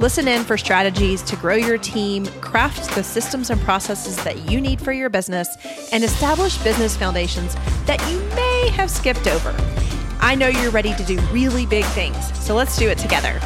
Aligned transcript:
Listen 0.00 0.28
in 0.28 0.44
for 0.44 0.56
strategies 0.56 1.22
to 1.22 1.34
grow 1.34 1.56
your 1.56 1.76
team, 1.76 2.24
craft 2.40 2.94
the 2.94 3.02
systems 3.02 3.50
and 3.50 3.60
processes 3.62 4.14
that 4.22 4.48
you 4.48 4.60
need 4.60 4.80
for 4.80 4.92
your 4.92 5.10
business, 5.10 5.48
and 5.92 6.04
establish 6.04 6.56
business 6.58 6.96
foundations 6.96 7.56
that 7.86 8.00
you 8.08 8.20
may 8.36 8.70
have 8.74 8.92
skipped 8.92 9.26
over. 9.26 9.52
I 10.20 10.36
know 10.36 10.46
you're 10.46 10.70
ready 10.70 10.94
to 10.94 11.02
do 11.02 11.18
really 11.32 11.66
big 11.66 11.84
things, 11.86 12.16
so 12.38 12.54
let's 12.54 12.78
do 12.78 12.88
it 12.88 12.98
together. 12.98 13.40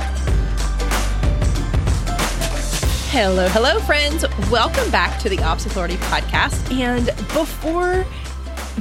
Hello, 3.09 3.49
hello, 3.49 3.81
friends. 3.81 4.27
Welcome 4.51 4.91
back 4.91 5.19
to 5.21 5.31
the 5.31 5.43
Ops 5.43 5.65
Authority 5.65 5.97
podcast. 5.97 6.71
And 6.71 7.07
before 7.29 8.05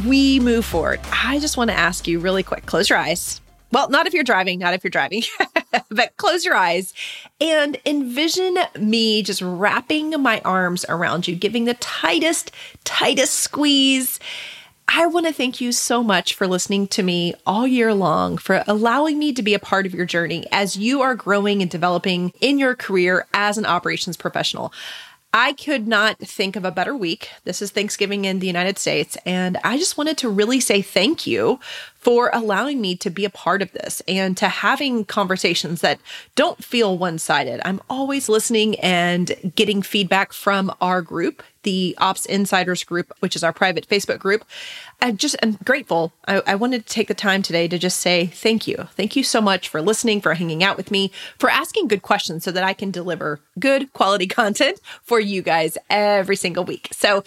we 0.05 0.41
move 0.41 0.65
forward, 0.65 0.99
I 1.13 1.39
just 1.39 1.55
want 1.55 1.69
to 1.69 1.77
ask 1.77 2.05
you 2.05 2.19
really 2.19 2.43
quick 2.43 2.65
close 2.65 2.89
your 2.89 2.99
eyes. 2.99 3.39
Well, 3.71 3.89
not 3.89 4.07
if 4.07 4.13
you're 4.13 4.25
driving, 4.25 4.59
not 4.59 4.73
if 4.73 4.83
you're 4.83 4.91
driving, 4.91 5.23
but 5.89 6.15
close 6.17 6.45
your 6.45 6.55
eyes 6.55 6.93
and 7.39 7.77
envision 7.85 8.57
me 8.79 9.23
just 9.23 9.41
wrapping 9.41 10.21
my 10.21 10.41
arms 10.41 10.85
around 10.89 11.27
you, 11.27 11.35
giving 11.35 11.65
the 11.65 11.73
tightest, 11.75 12.51
tightest 12.83 13.35
squeeze. 13.35 14.19
I 14.93 15.05
want 15.05 15.25
to 15.25 15.33
thank 15.33 15.61
you 15.61 15.71
so 15.71 16.03
much 16.03 16.33
for 16.33 16.47
listening 16.47 16.87
to 16.89 17.03
me 17.03 17.33
all 17.45 17.65
year 17.65 17.93
long, 17.93 18.37
for 18.37 18.63
allowing 18.67 19.19
me 19.19 19.31
to 19.33 19.41
be 19.41 19.53
a 19.53 19.59
part 19.59 19.85
of 19.85 19.93
your 19.93 20.05
journey 20.05 20.45
as 20.51 20.75
you 20.75 21.01
are 21.01 21.15
growing 21.15 21.61
and 21.61 21.71
developing 21.71 22.33
in 22.41 22.59
your 22.59 22.75
career 22.75 23.25
as 23.33 23.57
an 23.57 23.65
operations 23.65 24.17
professional. 24.17 24.73
I 25.33 25.53
could 25.53 25.87
not 25.87 26.19
think 26.19 26.57
of 26.57 26.65
a 26.65 26.71
better 26.71 26.95
week. 26.95 27.29
This 27.45 27.61
is 27.61 27.71
Thanksgiving 27.71 28.25
in 28.25 28.39
the 28.39 28.47
United 28.47 28.77
States. 28.77 29.15
And 29.25 29.57
I 29.63 29.77
just 29.77 29.97
wanted 29.97 30.17
to 30.19 30.29
really 30.29 30.59
say 30.59 30.81
thank 30.81 31.25
you 31.25 31.57
for 32.01 32.31
allowing 32.33 32.81
me 32.81 32.95
to 32.95 33.11
be 33.11 33.25
a 33.25 33.29
part 33.29 33.61
of 33.61 33.71
this 33.73 34.01
and 34.07 34.35
to 34.35 34.49
having 34.49 35.05
conversations 35.05 35.81
that 35.81 35.99
don't 36.35 36.63
feel 36.63 36.97
one 36.97 37.19
sided. 37.19 37.61
I'm 37.63 37.79
always 37.89 38.27
listening 38.27 38.77
and 38.79 39.53
getting 39.55 39.83
feedback 39.83 40.33
from 40.33 40.73
our 40.81 41.03
group, 41.03 41.43
the 41.61 41.95
Ops 41.99 42.25
Insiders 42.25 42.83
group, 42.83 43.13
which 43.19 43.35
is 43.35 43.43
our 43.43 43.53
private 43.53 43.87
Facebook 43.87 44.17
group. 44.17 44.43
I 44.99 45.11
just 45.11 45.35
am 45.43 45.59
grateful. 45.63 46.11
I, 46.27 46.41
I 46.47 46.55
wanted 46.55 46.87
to 46.87 46.91
take 46.91 47.07
the 47.07 47.13
time 47.13 47.43
today 47.43 47.67
to 47.67 47.77
just 47.77 47.99
say 47.99 48.25
thank 48.25 48.67
you. 48.67 48.87
Thank 48.95 49.15
you 49.15 49.23
so 49.23 49.39
much 49.39 49.69
for 49.69 49.79
listening, 49.79 50.21
for 50.21 50.33
hanging 50.33 50.63
out 50.63 50.77
with 50.77 50.89
me, 50.89 51.11
for 51.37 51.51
asking 51.51 51.87
good 51.87 52.01
questions 52.01 52.43
so 52.43 52.51
that 52.51 52.63
I 52.63 52.73
can 52.73 52.89
deliver 52.89 53.39
good 53.59 53.93
quality 53.93 54.25
content 54.41 54.79
for 55.03 55.19
you 55.19 55.43
guys 55.43 55.77
every 55.87 56.35
single 56.35 56.63
week. 56.63 56.89
So, 56.91 57.23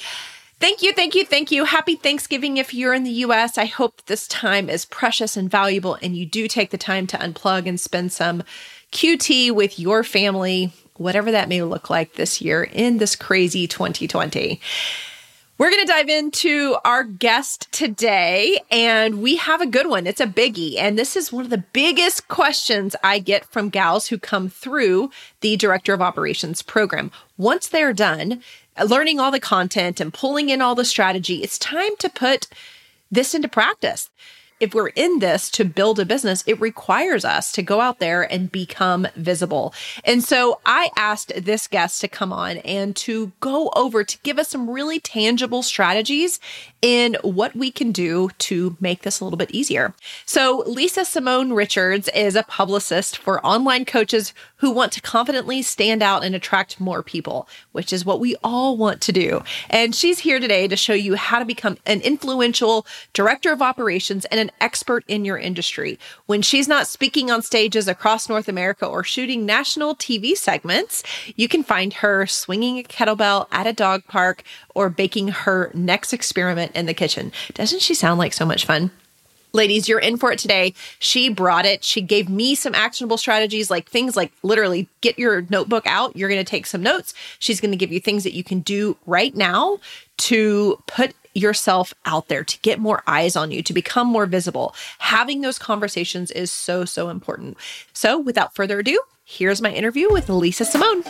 Thank 0.64 0.80
you, 0.80 0.94
thank 0.94 1.14
you, 1.14 1.26
thank 1.26 1.50
you. 1.50 1.66
Happy 1.66 1.94
Thanksgiving 1.94 2.56
if 2.56 2.72
you're 2.72 2.94
in 2.94 3.04
the 3.04 3.10
US. 3.10 3.58
I 3.58 3.66
hope 3.66 4.00
this 4.06 4.26
time 4.26 4.70
is 4.70 4.86
precious 4.86 5.36
and 5.36 5.50
valuable 5.50 5.98
and 6.00 6.16
you 6.16 6.24
do 6.24 6.48
take 6.48 6.70
the 6.70 6.78
time 6.78 7.06
to 7.08 7.18
unplug 7.18 7.68
and 7.68 7.78
spend 7.78 8.12
some 8.12 8.42
QT 8.90 9.54
with 9.54 9.78
your 9.78 10.02
family, 10.02 10.72
whatever 10.96 11.30
that 11.30 11.50
may 11.50 11.62
look 11.62 11.90
like 11.90 12.14
this 12.14 12.40
year 12.40 12.62
in 12.64 12.96
this 12.96 13.14
crazy 13.14 13.66
2020. 13.66 14.58
We're 15.56 15.70
going 15.70 15.86
to 15.86 15.92
dive 15.92 16.08
into 16.08 16.76
our 16.84 17.04
guest 17.04 17.70
today, 17.70 18.58
and 18.72 19.22
we 19.22 19.36
have 19.36 19.60
a 19.60 19.66
good 19.66 19.86
one. 19.86 20.04
It's 20.04 20.20
a 20.20 20.26
biggie. 20.26 20.78
And 20.78 20.98
this 20.98 21.14
is 21.14 21.32
one 21.32 21.44
of 21.44 21.50
the 21.50 21.62
biggest 21.72 22.26
questions 22.26 22.96
I 23.04 23.20
get 23.20 23.44
from 23.52 23.68
gals 23.68 24.08
who 24.08 24.18
come 24.18 24.48
through 24.48 25.10
the 25.42 25.56
Director 25.56 25.94
of 25.94 26.02
Operations 26.02 26.60
program. 26.60 27.12
Once 27.36 27.68
they're 27.68 27.92
done, 27.92 28.42
learning 28.82 29.20
all 29.20 29.30
the 29.30 29.40
content 29.40 30.00
and 30.00 30.12
pulling 30.12 30.48
in 30.48 30.60
all 30.60 30.74
the 30.74 30.84
strategy, 30.84 31.42
it's 31.42 31.58
time 31.58 31.96
to 31.98 32.08
put 32.08 32.48
this 33.10 33.34
into 33.34 33.48
practice. 33.48 34.10
If 34.60 34.72
we're 34.72 34.88
in 34.88 35.18
this 35.18 35.50
to 35.50 35.64
build 35.64 35.98
a 35.98 36.06
business, 36.06 36.44
it 36.46 36.60
requires 36.60 37.24
us 37.24 37.50
to 37.52 37.62
go 37.62 37.80
out 37.80 37.98
there 37.98 38.22
and 38.22 38.50
become 38.50 39.06
visible. 39.16 39.74
And 40.04 40.22
so 40.22 40.60
I 40.64 40.90
asked 40.96 41.32
this 41.36 41.66
guest 41.66 42.00
to 42.00 42.08
come 42.08 42.32
on 42.32 42.58
and 42.58 42.94
to 42.96 43.32
go 43.40 43.70
over 43.74 44.04
to 44.04 44.18
give 44.22 44.38
us 44.38 44.48
some 44.48 44.70
really 44.70 45.00
tangible 45.00 45.62
strategies 45.62 46.38
in 46.84 47.16
what 47.22 47.56
we 47.56 47.70
can 47.70 47.92
do 47.92 48.28
to 48.36 48.76
make 48.78 49.00
this 49.02 49.18
a 49.18 49.24
little 49.24 49.38
bit 49.38 49.50
easier. 49.50 49.94
So 50.26 50.62
Lisa 50.66 51.06
Simone 51.06 51.54
Richards 51.54 52.10
is 52.14 52.36
a 52.36 52.42
publicist 52.42 53.16
for 53.16 53.44
online 53.44 53.86
coaches 53.86 54.34
who 54.56 54.70
want 54.70 54.92
to 54.92 55.00
confidently 55.00 55.62
stand 55.62 56.02
out 56.02 56.24
and 56.24 56.34
attract 56.34 56.78
more 56.78 57.02
people, 57.02 57.48
which 57.72 57.90
is 57.90 58.04
what 58.04 58.20
we 58.20 58.36
all 58.44 58.76
want 58.76 59.00
to 59.00 59.12
do. 59.12 59.42
And 59.70 59.94
she's 59.94 60.18
here 60.18 60.38
today 60.38 60.68
to 60.68 60.76
show 60.76 60.92
you 60.92 61.14
how 61.14 61.38
to 61.38 61.46
become 61.46 61.78
an 61.86 62.02
influential 62.02 62.86
director 63.14 63.50
of 63.50 63.62
operations 63.62 64.26
and 64.26 64.38
an 64.38 64.50
expert 64.60 65.04
in 65.08 65.24
your 65.24 65.38
industry. 65.38 65.98
When 66.26 66.42
she's 66.42 66.68
not 66.68 66.86
speaking 66.86 67.30
on 67.30 67.40
stages 67.40 67.88
across 67.88 68.28
North 68.28 68.46
America 68.46 68.84
or 68.84 69.02
shooting 69.02 69.46
national 69.46 69.94
TV 69.94 70.36
segments, 70.36 71.02
you 71.34 71.48
can 71.48 71.64
find 71.64 71.94
her 71.94 72.26
swinging 72.26 72.78
a 72.78 72.82
kettlebell 72.82 73.46
at 73.50 73.66
a 73.66 73.72
dog 73.72 74.04
park 74.06 74.42
or 74.74 74.90
baking 74.90 75.28
her 75.28 75.70
next 75.74 76.12
experiment 76.12 76.72
in 76.74 76.86
the 76.86 76.94
kitchen. 76.94 77.32
Doesn't 77.54 77.82
she 77.82 77.94
sound 77.94 78.18
like 78.18 78.32
so 78.32 78.44
much 78.44 78.66
fun? 78.66 78.90
ladies, 79.54 79.88
you're 79.88 80.00
in 80.00 80.18
for 80.18 80.32
it 80.32 80.38
today. 80.38 80.74
She 80.98 81.30
brought 81.30 81.64
it. 81.64 81.84
She 81.84 82.02
gave 82.02 82.28
me 82.28 82.54
some 82.54 82.74
actionable 82.74 83.16
strategies, 83.16 83.70
like 83.70 83.88
things 83.88 84.16
like 84.16 84.32
literally 84.42 84.88
get 85.00 85.18
your 85.18 85.46
notebook 85.48 85.86
out. 85.86 86.16
You're 86.16 86.28
going 86.28 86.44
to 86.44 86.50
take 86.50 86.66
some 86.66 86.82
notes. 86.82 87.14
She's 87.38 87.60
going 87.60 87.70
to 87.70 87.76
give 87.76 87.92
you 87.92 88.00
things 88.00 88.24
that 88.24 88.34
you 88.34 88.44
can 88.44 88.60
do 88.60 88.96
right 89.06 89.34
now 89.34 89.78
to 90.18 90.82
put 90.86 91.14
yourself 91.34 91.94
out 92.04 92.28
there, 92.28 92.44
to 92.44 92.58
get 92.60 92.78
more 92.78 93.02
eyes 93.06 93.34
on 93.34 93.50
you, 93.50 93.62
to 93.62 93.72
become 93.72 94.06
more 94.06 94.26
visible. 94.26 94.74
Having 94.98 95.40
those 95.40 95.58
conversations 95.58 96.30
is 96.30 96.50
so, 96.50 96.84
so 96.84 97.08
important. 97.08 97.56
So, 97.92 98.18
without 98.18 98.54
further 98.54 98.80
ado, 98.80 99.00
here's 99.24 99.62
my 99.62 99.72
interview 99.72 100.12
with 100.12 100.28
Lisa 100.28 100.64
Simone. 100.64 101.02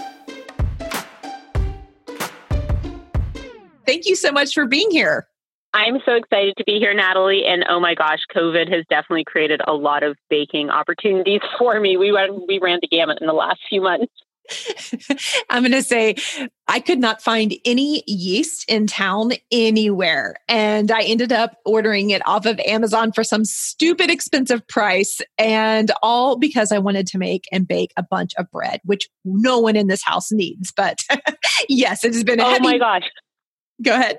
Thank 3.87 4.07
you 4.07 4.17
so 4.17 4.33
much 4.33 4.55
for 4.55 4.67
being 4.67 4.91
here. 4.91 5.27
I'm 5.73 5.99
so 6.07 6.13
excited 6.15 6.55
to 6.59 6.65
be 6.65 6.79
here, 6.79 6.95
Natalie. 6.95 7.45
And 7.45 7.65
oh 7.69 7.81
my 7.81 7.95
gosh, 7.95 8.21
COVID 8.35 8.73
has 8.73 8.85
definitely 8.89 9.25
created 9.25 9.61
a 9.67 9.73
lot 9.73 10.05
of 10.05 10.17
baking 10.31 10.71
opportunities 10.71 11.41
for 11.59 11.79
me. 11.81 11.97
We 11.97 12.13
went, 12.13 12.47
we 12.47 12.59
ran 12.61 12.79
the 12.81 12.89
gamut 12.89 13.19
in 13.21 13.27
the 13.27 13.33
last 13.33 13.61
few 13.69 13.81
months. 13.81 14.13
I'm 15.51 15.63
going 15.63 15.73
to 15.73 15.83
say 15.83 16.17
I 16.69 16.79
could 16.79 16.99
not 16.99 17.23
find 17.23 17.55
any 17.65 18.05
yeast 18.07 18.71
in 18.71 18.87
town 18.87 19.33
anywhere. 19.51 20.37
And 20.49 20.91
I 20.91 21.01
ended 21.03 21.33
up 21.33 21.57
ordering 21.65 22.11
it 22.11 22.21
off 22.29 22.45
of 22.45 22.61
Amazon 22.61 23.11
for 23.11 23.25
some 23.25 23.45
stupid 23.47 24.11
expensive 24.11 24.65
price. 24.69 25.21
And 25.39 25.91
all 26.03 26.37
because 26.37 26.73
I 26.73 26.79
wanted 26.79 27.07
to 27.09 27.19
make 27.19 27.47
and 27.51 27.67
bake 27.67 27.93
a 27.97 28.03
bunch 28.03 28.33
of 28.37 28.51
bread, 28.51 28.81
which 28.85 29.09
no 29.25 29.59
one 29.59 29.77
in 29.77 29.87
this 29.89 30.05
house 30.05 30.31
needs. 30.31 30.73
But 30.77 31.01
yes, 31.69 32.05
it 32.05 32.13
has 32.13 32.23
been 32.23 32.39
a 32.39 32.45
Oh 32.45 32.51
heavy- 32.51 32.65
my 32.65 32.79
gosh. 32.79 33.05
Go 33.83 33.95
ahead. 33.95 34.19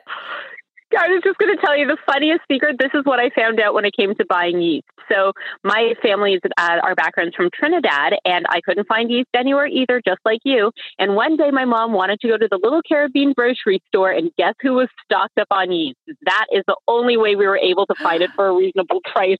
I 0.98 1.08
was 1.08 1.22
just 1.24 1.38
going 1.38 1.56
to 1.56 1.62
tell 1.62 1.78
you 1.78 1.88
the 1.88 1.98
funniest 2.06 2.42
secret. 2.50 2.78
This 2.80 2.92
is 2.94 3.04
what 3.06 3.20
I 3.20 3.30
found 3.32 3.60
out 3.60 3.74
when 3.74 3.86
it 3.86 3.94
came 3.98 4.14
to 4.16 4.26
buying 4.30 4.62
yeast. 4.62 4.86
So 5.12 5.34
my 5.64 5.94
family 6.02 6.34
is 6.34 6.42
uh, 6.58 6.80
our 6.82 6.96
background's 6.96 7.36
from 7.36 7.50
Trinidad, 7.54 8.14
and 8.24 8.46
I 8.50 8.62
couldn't 8.62 8.88
find 8.88 9.12
yeast 9.12 9.30
anywhere 9.34 9.68
either, 9.68 10.02
just 10.06 10.20
like 10.26 10.40
you. 10.44 10.72
And 10.98 11.16
one 11.16 11.38
day, 11.38 11.52
my 11.52 11.66
mom 11.66 11.92
wanted 11.94 12.20
to 12.22 12.28
go 12.28 12.38
to 12.38 12.48
the 12.50 12.60
little 12.62 12.82
Caribbean 12.88 13.34
grocery 13.34 13.82
store, 13.88 14.12
and 14.12 14.32
guess 14.38 14.54
who 14.62 14.74
was 14.74 14.88
stocked 15.04 15.38
up 15.38 15.48
on 15.52 15.72
yeast? 15.72 15.98
That 16.26 16.46
is 16.52 16.64
the 16.68 16.78
only 16.88 17.18
way 17.18 17.36
we 17.36 17.46
were 17.46 17.58
able 17.58 17.86
to 17.88 17.96
find 17.96 18.22
it 18.22 18.32
for 18.36 18.48
a 18.48 18.54
reasonable 18.54 19.02
price. 19.02 19.38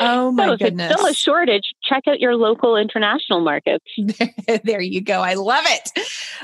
Oh 0.00 0.30
my 0.30 0.46
so 0.46 0.56
goodness. 0.56 0.90
it's 0.90 1.00
still 1.00 1.10
a 1.10 1.14
shortage, 1.14 1.71
check 1.82 2.04
out 2.06 2.20
your 2.20 2.36
local 2.36 2.76
international 2.76 3.40
markets. 3.40 3.84
there 4.64 4.80
you 4.80 5.00
go. 5.00 5.20
I 5.20 5.34
love 5.34 5.64
it. 5.66 5.90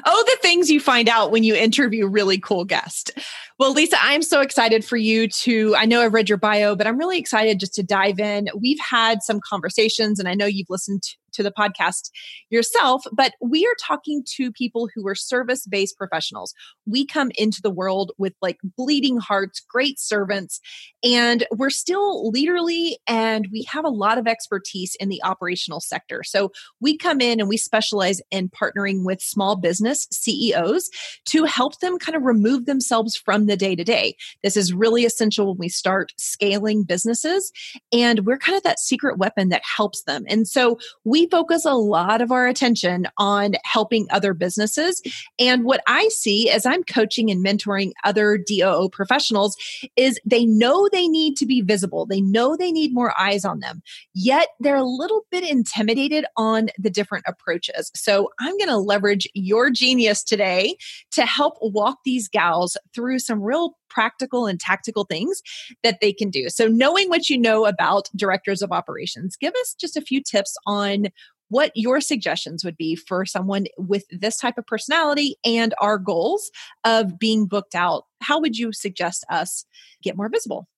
Oh, 0.04 0.24
the 0.26 0.36
things 0.40 0.70
you 0.70 0.80
find 0.80 1.08
out 1.08 1.30
when 1.30 1.42
you 1.42 1.54
interview 1.54 2.06
really 2.06 2.38
cool 2.38 2.64
guests. 2.64 3.10
Well, 3.58 3.72
Lisa, 3.72 3.96
I'm 4.00 4.22
so 4.22 4.40
excited 4.40 4.84
for 4.84 4.96
you 4.96 5.28
to. 5.28 5.74
I 5.76 5.84
know 5.84 6.02
I've 6.02 6.14
read 6.14 6.28
your 6.28 6.38
bio, 6.38 6.76
but 6.76 6.86
I'm 6.86 6.98
really 6.98 7.18
excited 7.18 7.58
just 7.58 7.74
to 7.74 7.82
dive 7.82 8.20
in. 8.20 8.48
We've 8.56 8.78
had 8.78 9.22
some 9.22 9.40
conversations, 9.40 10.18
and 10.18 10.28
I 10.28 10.34
know 10.34 10.46
you've 10.46 10.70
listened 10.70 11.02
to 11.32 11.42
the 11.42 11.52
podcast 11.52 12.10
yourself, 12.50 13.04
but 13.12 13.34
we 13.40 13.66
are 13.66 13.76
talking 13.80 14.22
to 14.36 14.52
people 14.52 14.88
who 14.94 15.06
are 15.06 15.14
service 15.14 15.66
based 15.66 15.96
professionals. 15.98 16.54
We 16.86 17.06
come 17.06 17.30
into 17.36 17.60
the 17.62 17.70
world 17.70 18.12
with 18.18 18.34
like 18.42 18.58
bleeding 18.76 19.18
hearts, 19.18 19.60
great 19.60 19.98
servants, 19.98 20.60
and 21.04 21.46
we're 21.52 21.70
still 21.70 22.32
leaderly 22.32 22.94
and 23.06 23.48
we 23.52 23.62
have 23.64 23.84
a 23.84 23.90
lot 23.90 24.18
of 24.18 24.26
expertise 24.26 24.96
in 25.00 25.08
the 25.08 25.22
operational 25.22 25.80
sector. 25.80 26.22
So 26.22 26.50
we 26.80 26.96
come 26.96 27.20
in 27.20 27.40
and 27.40 27.48
we 27.48 27.56
specialize 27.56 28.20
in 28.30 28.48
partnering 28.48 29.04
with 29.04 29.20
small 29.20 29.56
business 29.56 30.06
CEOs 30.10 30.90
to 31.26 31.44
help 31.44 31.78
them 31.80 31.98
kind 31.98 32.16
of 32.16 32.22
remove 32.22 32.66
themselves 32.66 33.16
from 33.16 33.46
the 33.46 33.56
day 33.56 33.74
to 33.74 33.84
day. 33.84 34.16
This 34.42 34.56
is 34.56 34.72
really 34.72 35.04
essential 35.04 35.48
when 35.48 35.58
we 35.58 35.68
start 35.68 36.12
scaling 36.16 36.84
businesses, 36.84 37.52
and 37.92 38.26
we're 38.26 38.38
kind 38.38 38.56
of 38.56 38.62
that 38.62 38.78
secret 38.78 39.18
weapon 39.18 39.48
that 39.50 39.62
helps 39.64 40.02
them. 40.02 40.24
And 40.28 40.46
so 40.46 40.78
we 41.04 41.17
focus 41.26 41.64
a 41.64 41.74
lot 41.74 42.20
of 42.20 42.30
our 42.30 42.46
attention 42.46 43.06
on 43.16 43.54
helping 43.64 44.06
other 44.10 44.34
businesses. 44.34 45.02
And 45.38 45.64
what 45.64 45.80
I 45.86 46.08
see 46.08 46.50
as 46.50 46.66
I'm 46.66 46.84
coaching 46.84 47.30
and 47.30 47.44
mentoring 47.44 47.92
other 48.04 48.38
DOO 48.38 48.90
professionals 48.90 49.56
is 49.96 50.20
they 50.24 50.44
know 50.44 50.88
they 50.92 51.08
need 51.08 51.36
to 51.38 51.46
be 51.46 51.60
visible, 51.62 52.06
they 52.06 52.20
know 52.20 52.56
they 52.56 52.72
need 52.72 52.92
more 52.92 53.18
eyes 53.18 53.44
on 53.44 53.60
them, 53.60 53.82
yet 54.14 54.48
they're 54.60 54.76
a 54.76 54.84
little 54.84 55.24
bit 55.30 55.48
intimidated 55.48 56.26
on 56.36 56.68
the 56.78 56.90
different 56.90 57.24
approaches. 57.26 57.90
So 57.94 58.28
I'm 58.38 58.56
going 58.58 58.68
to 58.68 58.76
leverage 58.76 59.26
your 59.34 59.70
genius 59.70 60.22
today 60.22 60.76
to 61.12 61.24
help 61.24 61.54
walk 61.60 61.98
these 62.04 62.28
gals 62.28 62.76
through 62.94 63.20
some 63.20 63.42
real 63.42 63.77
practical 63.88 64.46
and 64.46 64.60
tactical 64.60 65.04
things 65.04 65.42
that 65.82 65.98
they 66.00 66.12
can 66.12 66.30
do. 66.30 66.48
So, 66.48 66.66
knowing 66.66 67.08
what 67.08 67.28
you 67.28 67.38
know 67.38 67.66
about 67.66 68.08
directors 68.16 68.62
of 68.62 68.72
operations, 68.72 69.36
give 69.36 69.54
us 69.60 69.74
just 69.78 69.96
a 69.96 70.02
few 70.02 70.22
tips 70.22 70.56
on 70.66 71.06
what 71.50 71.72
your 71.74 72.00
suggestions 72.00 72.64
would 72.64 72.76
be 72.76 72.94
for 72.94 73.24
someone 73.24 73.66
with 73.78 74.04
this 74.10 74.36
type 74.36 74.58
of 74.58 74.66
personality 74.66 75.36
and 75.44 75.74
our 75.80 75.98
goals 75.98 76.50
of 76.84 77.18
being 77.18 77.46
booked 77.46 77.74
out. 77.74 78.04
How 78.20 78.38
would 78.40 78.56
you 78.56 78.72
suggest 78.72 79.24
us 79.30 79.64
get 80.02 80.16
more 80.16 80.28
visible? 80.28 80.68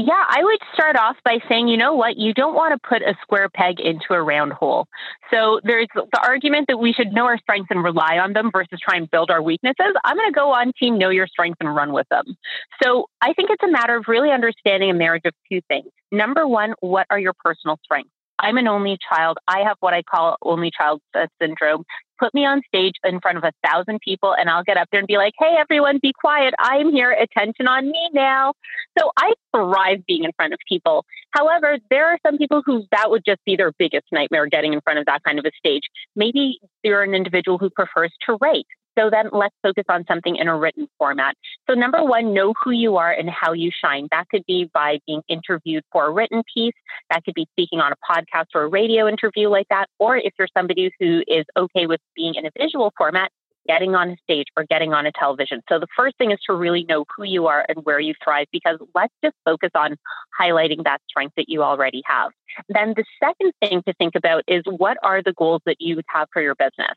Yeah, 0.00 0.24
I 0.28 0.44
would 0.44 0.60
start 0.74 0.94
off 0.94 1.16
by 1.24 1.38
saying, 1.48 1.66
you 1.66 1.76
know 1.76 1.92
what, 1.92 2.16
you 2.16 2.32
don't 2.32 2.54
want 2.54 2.72
to 2.72 2.88
put 2.88 3.02
a 3.02 3.16
square 3.20 3.48
peg 3.48 3.80
into 3.80 4.12
a 4.12 4.22
round 4.22 4.52
hole. 4.52 4.86
So 5.28 5.58
there's 5.64 5.88
the 5.92 6.20
argument 6.22 6.66
that 6.68 6.78
we 6.78 6.92
should 6.92 7.12
know 7.12 7.24
our 7.24 7.36
strengths 7.36 7.72
and 7.72 7.82
rely 7.82 8.16
on 8.16 8.32
them 8.32 8.52
versus 8.52 8.78
try 8.80 8.96
and 8.96 9.10
build 9.10 9.28
our 9.28 9.42
weaknesses. 9.42 9.96
I'm 10.04 10.16
going 10.16 10.28
to 10.28 10.32
go 10.32 10.52
on 10.52 10.72
team 10.78 10.98
know 10.98 11.08
your 11.08 11.26
strengths 11.26 11.56
and 11.58 11.74
run 11.74 11.92
with 11.92 12.08
them. 12.10 12.36
So 12.80 13.06
I 13.20 13.32
think 13.32 13.50
it's 13.50 13.64
a 13.64 13.72
matter 13.72 13.96
of 13.96 14.04
really 14.06 14.30
understanding 14.30 14.88
a 14.88 14.94
marriage 14.94 15.24
of 15.24 15.32
two 15.50 15.62
things. 15.66 15.90
Number 16.12 16.46
one, 16.46 16.74
what 16.78 17.08
are 17.10 17.18
your 17.18 17.32
personal 17.32 17.80
strengths? 17.82 18.12
I'm 18.38 18.56
an 18.56 18.68
only 18.68 18.98
child. 19.12 19.38
I 19.48 19.64
have 19.64 19.78
what 19.80 19.94
I 19.94 20.02
call 20.02 20.36
only 20.42 20.70
child 20.70 21.00
uh, 21.12 21.26
syndrome. 21.42 21.82
Put 22.18 22.34
me 22.34 22.44
on 22.44 22.62
stage 22.66 22.94
in 23.04 23.20
front 23.20 23.38
of 23.38 23.44
a 23.44 23.52
thousand 23.66 24.00
people 24.00 24.34
and 24.34 24.48
I'll 24.48 24.64
get 24.64 24.76
up 24.76 24.88
there 24.90 25.00
and 25.00 25.06
be 25.06 25.16
like, 25.16 25.34
hey, 25.38 25.56
everyone, 25.58 25.98
be 26.02 26.12
quiet. 26.12 26.54
I'm 26.58 26.90
here. 26.90 27.12
Attention 27.12 27.66
on 27.66 27.90
me 27.90 28.10
now. 28.12 28.54
So 28.98 29.10
I 29.16 29.32
thrive 29.54 30.04
being 30.06 30.24
in 30.24 30.32
front 30.36 30.52
of 30.52 30.58
people. 30.68 31.04
However, 31.30 31.78
there 31.90 32.08
are 32.08 32.18
some 32.26 32.38
people 32.38 32.62
who 32.64 32.84
that 32.92 33.10
would 33.10 33.24
just 33.24 33.44
be 33.44 33.56
their 33.56 33.72
biggest 33.78 34.06
nightmare 34.12 34.46
getting 34.46 34.72
in 34.72 34.80
front 34.80 34.98
of 34.98 35.06
that 35.06 35.22
kind 35.22 35.38
of 35.38 35.44
a 35.44 35.50
stage. 35.58 35.82
Maybe 36.16 36.58
you're 36.82 37.02
an 37.02 37.14
individual 37.14 37.58
who 37.58 37.70
prefers 37.70 38.12
to 38.26 38.36
write. 38.40 38.66
So 38.98 39.10
then 39.10 39.28
let's 39.32 39.54
focus 39.62 39.84
on 39.88 40.04
something 40.08 40.36
in 40.36 40.48
a 40.48 40.56
written 40.56 40.88
format. 40.98 41.36
So, 41.68 41.74
number 41.74 42.02
one, 42.02 42.34
know 42.34 42.52
who 42.64 42.72
you 42.72 42.96
are 42.96 43.12
and 43.12 43.30
how 43.30 43.52
you 43.52 43.70
shine. 43.70 44.08
That 44.10 44.28
could 44.28 44.44
be 44.46 44.68
by 44.74 44.98
being 45.06 45.22
interviewed 45.28 45.84
for 45.92 46.06
a 46.06 46.10
written 46.10 46.42
piece, 46.52 46.74
that 47.10 47.24
could 47.24 47.34
be 47.34 47.46
speaking 47.52 47.78
on 47.78 47.92
a 47.92 47.96
podcast 47.96 48.46
or 48.54 48.64
a 48.64 48.68
radio 48.68 49.08
interview 49.08 49.48
like 49.48 49.68
that. 49.70 49.86
Or 49.98 50.16
if 50.16 50.32
you're 50.38 50.48
somebody 50.56 50.90
who 50.98 51.22
is 51.28 51.44
okay 51.56 51.86
with 51.86 52.00
being 52.16 52.34
in 52.34 52.46
a 52.46 52.50
visual 52.58 52.92
format, 52.98 53.30
getting 53.68 53.94
on 53.94 54.10
a 54.10 54.16
stage 54.24 54.46
or 54.56 54.64
getting 54.64 54.92
on 54.92 55.06
a 55.06 55.12
television. 55.12 55.60
So 55.68 55.78
the 55.78 55.86
first 55.96 56.16
thing 56.18 56.32
is 56.32 56.38
to 56.46 56.54
really 56.54 56.84
know 56.84 57.04
who 57.16 57.24
you 57.24 57.46
are 57.46 57.64
and 57.68 57.84
where 57.84 58.00
you 58.00 58.14
thrive 58.24 58.46
because 58.50 58.78
let's 58.94 59.12
just 59.22 59.36
focus 59.44 59.70
on 59.74 59.96
highlighting 60.40 60.84
that 60.84 61.00
strength 61.08 61.34
that 61.36 61.48
you 61.48 61.62
already 61.62 62.02
have. 62.06 62.32
Then 62.68 62.94
the 62.96 63.04
second 63.22 63.52
thing 63.60 63.82
to 63.86 63.94
think 63.94 64.14
about 64.16 64.42
is 64.48 64.62
what 64.64 64.96
are 65.02 65.22
the 65.22 65.34
goals 65.34 65.62
that 65.66 65.76
you 65.78 66.00
have 66.08 66.28
for 66.32 66.42
your 66.42 66.54
business? 66.54 66.96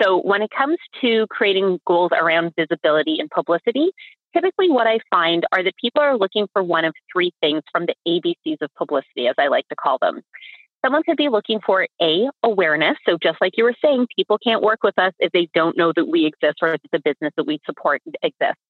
So 0.00 0.20
when 0.20 0.42
it 0.42 0.50
comes 0.56 0.76
to 1.00 1.26
creating 1.28 1.80
goals 1.86 2.12
around 2.12 2.52
visibility 2.56 3.16
and 3.18 3.30
publicity, 3.30 3.90
typically 4.34 4.70
what 4.70 4.86
I 4.86 5.00
find 5.10 5.44
are 5.52 5.62
that 5.62 5.76
people 5.76 6.02
are 6.02 6.16
looking 6.16 6.46
for 6.52 6.62
one 6.62 6.84
of 6.84 6.94
three 7.12 7.32
things 7.40 7.62
from 7.72 7.86
the 7.86 7.94
ABCs 8.06 8.58
of 8.60 8.70
publicity, 8.76 9.28
as 9.28 9.34
I 9.38 9.48
like 9.48 9.68
to 9.68 9.76
call 9.76 9.98
them. 10.00 10.20
Someone 10.84 11.02
could 11.04 11.16
be 11.16 11.28
looking 11.28 11.60
for 11.64 11.86
A, 12.00 12.28
awareness. 12.42 12.96
So 13.06 13.16
just 13.22 13.40
like 13.40 13.52
you 13.56 13.64
were 13.64 13.74
saying, 13.82 14.08
people 14.16 14.38
can't 14.38 14.62
work 14.62 14.82
with 14.82 14.98
us 14.98 15.12
if 15.20 15.30
they 15.32 15.48
don't 15.54 15.76
know 15.76 15.92
that 15.94 16.06
we 16.06 16.26
exist 16.26 16.58
or 16.60 16.72
that 16.72 16.80
the 16.90 16.98
business 16.98 17.32
that 17.36 17.46
we 17.46 17.60
support 17.64 18.02
exists. 18.22 18.60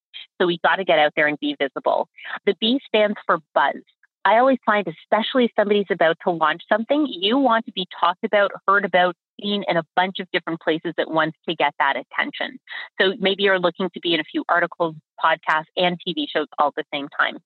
So 0.40 0.46
we 0.46 0.58
got 0.62 0.76
to 0.76 0.84
get 0.84 0.98
out 0.98 1.12
there 1.16 1.26
and 1.26 1.38
be 1.40 1.56
visible. 1.58 2.08
The 2.44 2.54
B 2.60 2.80
stands 2.86 3.16
for 3.26 3.38
buzz. 3.54 3.76
I 4.24 4.38
always 4.38 4.58
find, 4.64 4.86
especially 4.86 5.46
if 5.46 5.50
somebody's 5.56 5.86
about 5.90 6.16
to 6.24 6.30
launch 6.30 6.62
something, 6.68 7.06
you 7.08 7.38
want 7.38 7.66
to 7.66 7.72
be 7.72 7.86
talked 7.98 8.24
about, 8.24 8.52
heard 8.68 8.84
about, 8.84 9.16
seen 9.42 9.64
in 9.68 9.76
a 9.76 9.82
bunch 9.96 10.18
of 10.20 10.30
different 10.32 10.60
places 10.60 10.94
at 10.98 11.10
once 11.10 11.34
to 11.48 11.54
get 11.54 11.74
that 11.78 11.96
attention. 11.96 12.58
So 13.00 13.14
maybe 13.18 13.42
you're 13.42 13.58
looking 13.58 13.90
to 13.90 14.00
be 14.00 14.14
in 14.14 14.20
a 14.20 14.24
few 14.24 14.44
articles, 14.48 14.94
podcasts, 15.22 15.66
and 15.76 15.98
TV 16.06 16.26
shows 16.32 16.46
all 16.58 16.68
at 16.68 16.74
the 16.76 16.84
same 16.92 17.08
time. 17.18 17.38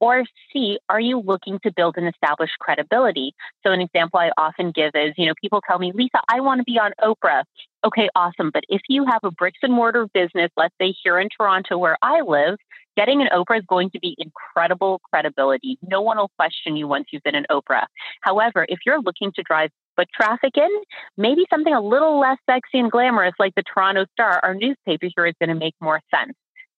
Or 0.00 0.24
C, 0.52 0.78
are 0.88 1.00
you 1.00 1.20
looking 1.20 1.58
to 1.62 1.72
build 1.72 1.96
and 1.96 2.08
establish 2.08 2.50
credibility? 2.58 3.34
So 3.64 3.72
an 3.72 3.80
example 3.80 4.18
I 4.18 4.30
often 4.36 4.72
give 4.72 4.92
is, 4.94 5.14
you 5.16 5.26
know, 5.26 5.34
people 5.40 5.62
tell 5.66 5.78
me, 5.78 5.92
Lisa, 5.94 6.20
I 6.28 6.40
want 6.40 6.60
to 6.60 6.64
be 6.64 6.78
on 6.78 6.92
Oprah. 7.00 7.44
Okay, 7.84 8.08
awesome. 8.14 8.50
But 8.52 8.64
if 8.68 8.82
you 8.88 9.04
have 9.06 9.20
a 9.24 9.30
bricks 9.30 9.58
and 9.62 9.72
mortar 9.72 10.06
business, 10.12 10.50
let's 10.56 10.74
say 10.80 10.94
here 11.02 11.18
in 11.18 11.28
Toronto 11.36 11.78
where 11.78 11.96
I 12.02 12.20
live, 12.20 12.56
getting 12.96 13.22
an 13.22 13.28
Oprah 13.32 13.58
is 13.58 13.64
going 13.66 13.90
to 13.90 13.98
be 13.98 14.14
incredible 14.18 15.00
credibility. 15.10 15.78
No 15.82 16.00
one 16.02 16.18
will 16.18 16.30
question 16.38 16.76
you 16.76 16.86
once 16.86 17.06
you've 17.10 17.22
been 17.22 17.34
an 17.34 17.46
Oprah. 17.50 17.86
However, 18.20 18.66
if 18.68 18.80
you're 18.84 19.00
looking 19.00 19.32
to 19.32 19.42
drive 19.42 19.70
foot 20.02 20.08
traffic 20.14 20.52
in, 20.56 20.70
maybe 21.16 21.44
something 21.50 21.72
a 21.72 21.80
little 21.80 22.18
less 22.18 22.38
sexy 22.48 22.78
and 22.78 22.90
glamorous 22.90 23.34
like 23.38 23.54
the 23.54 23.62
Toronto 23.62 24.06
Star, 24.12 24.40
our 24.42 24.54
newspaper 24.54 25.08
here, 25.14 25.26
is 25.26 25.34
going 25.40 25.48
to 25.48 25.54
make 25.54 25.74
more 25.80 26.00
sense. 26.14 26.32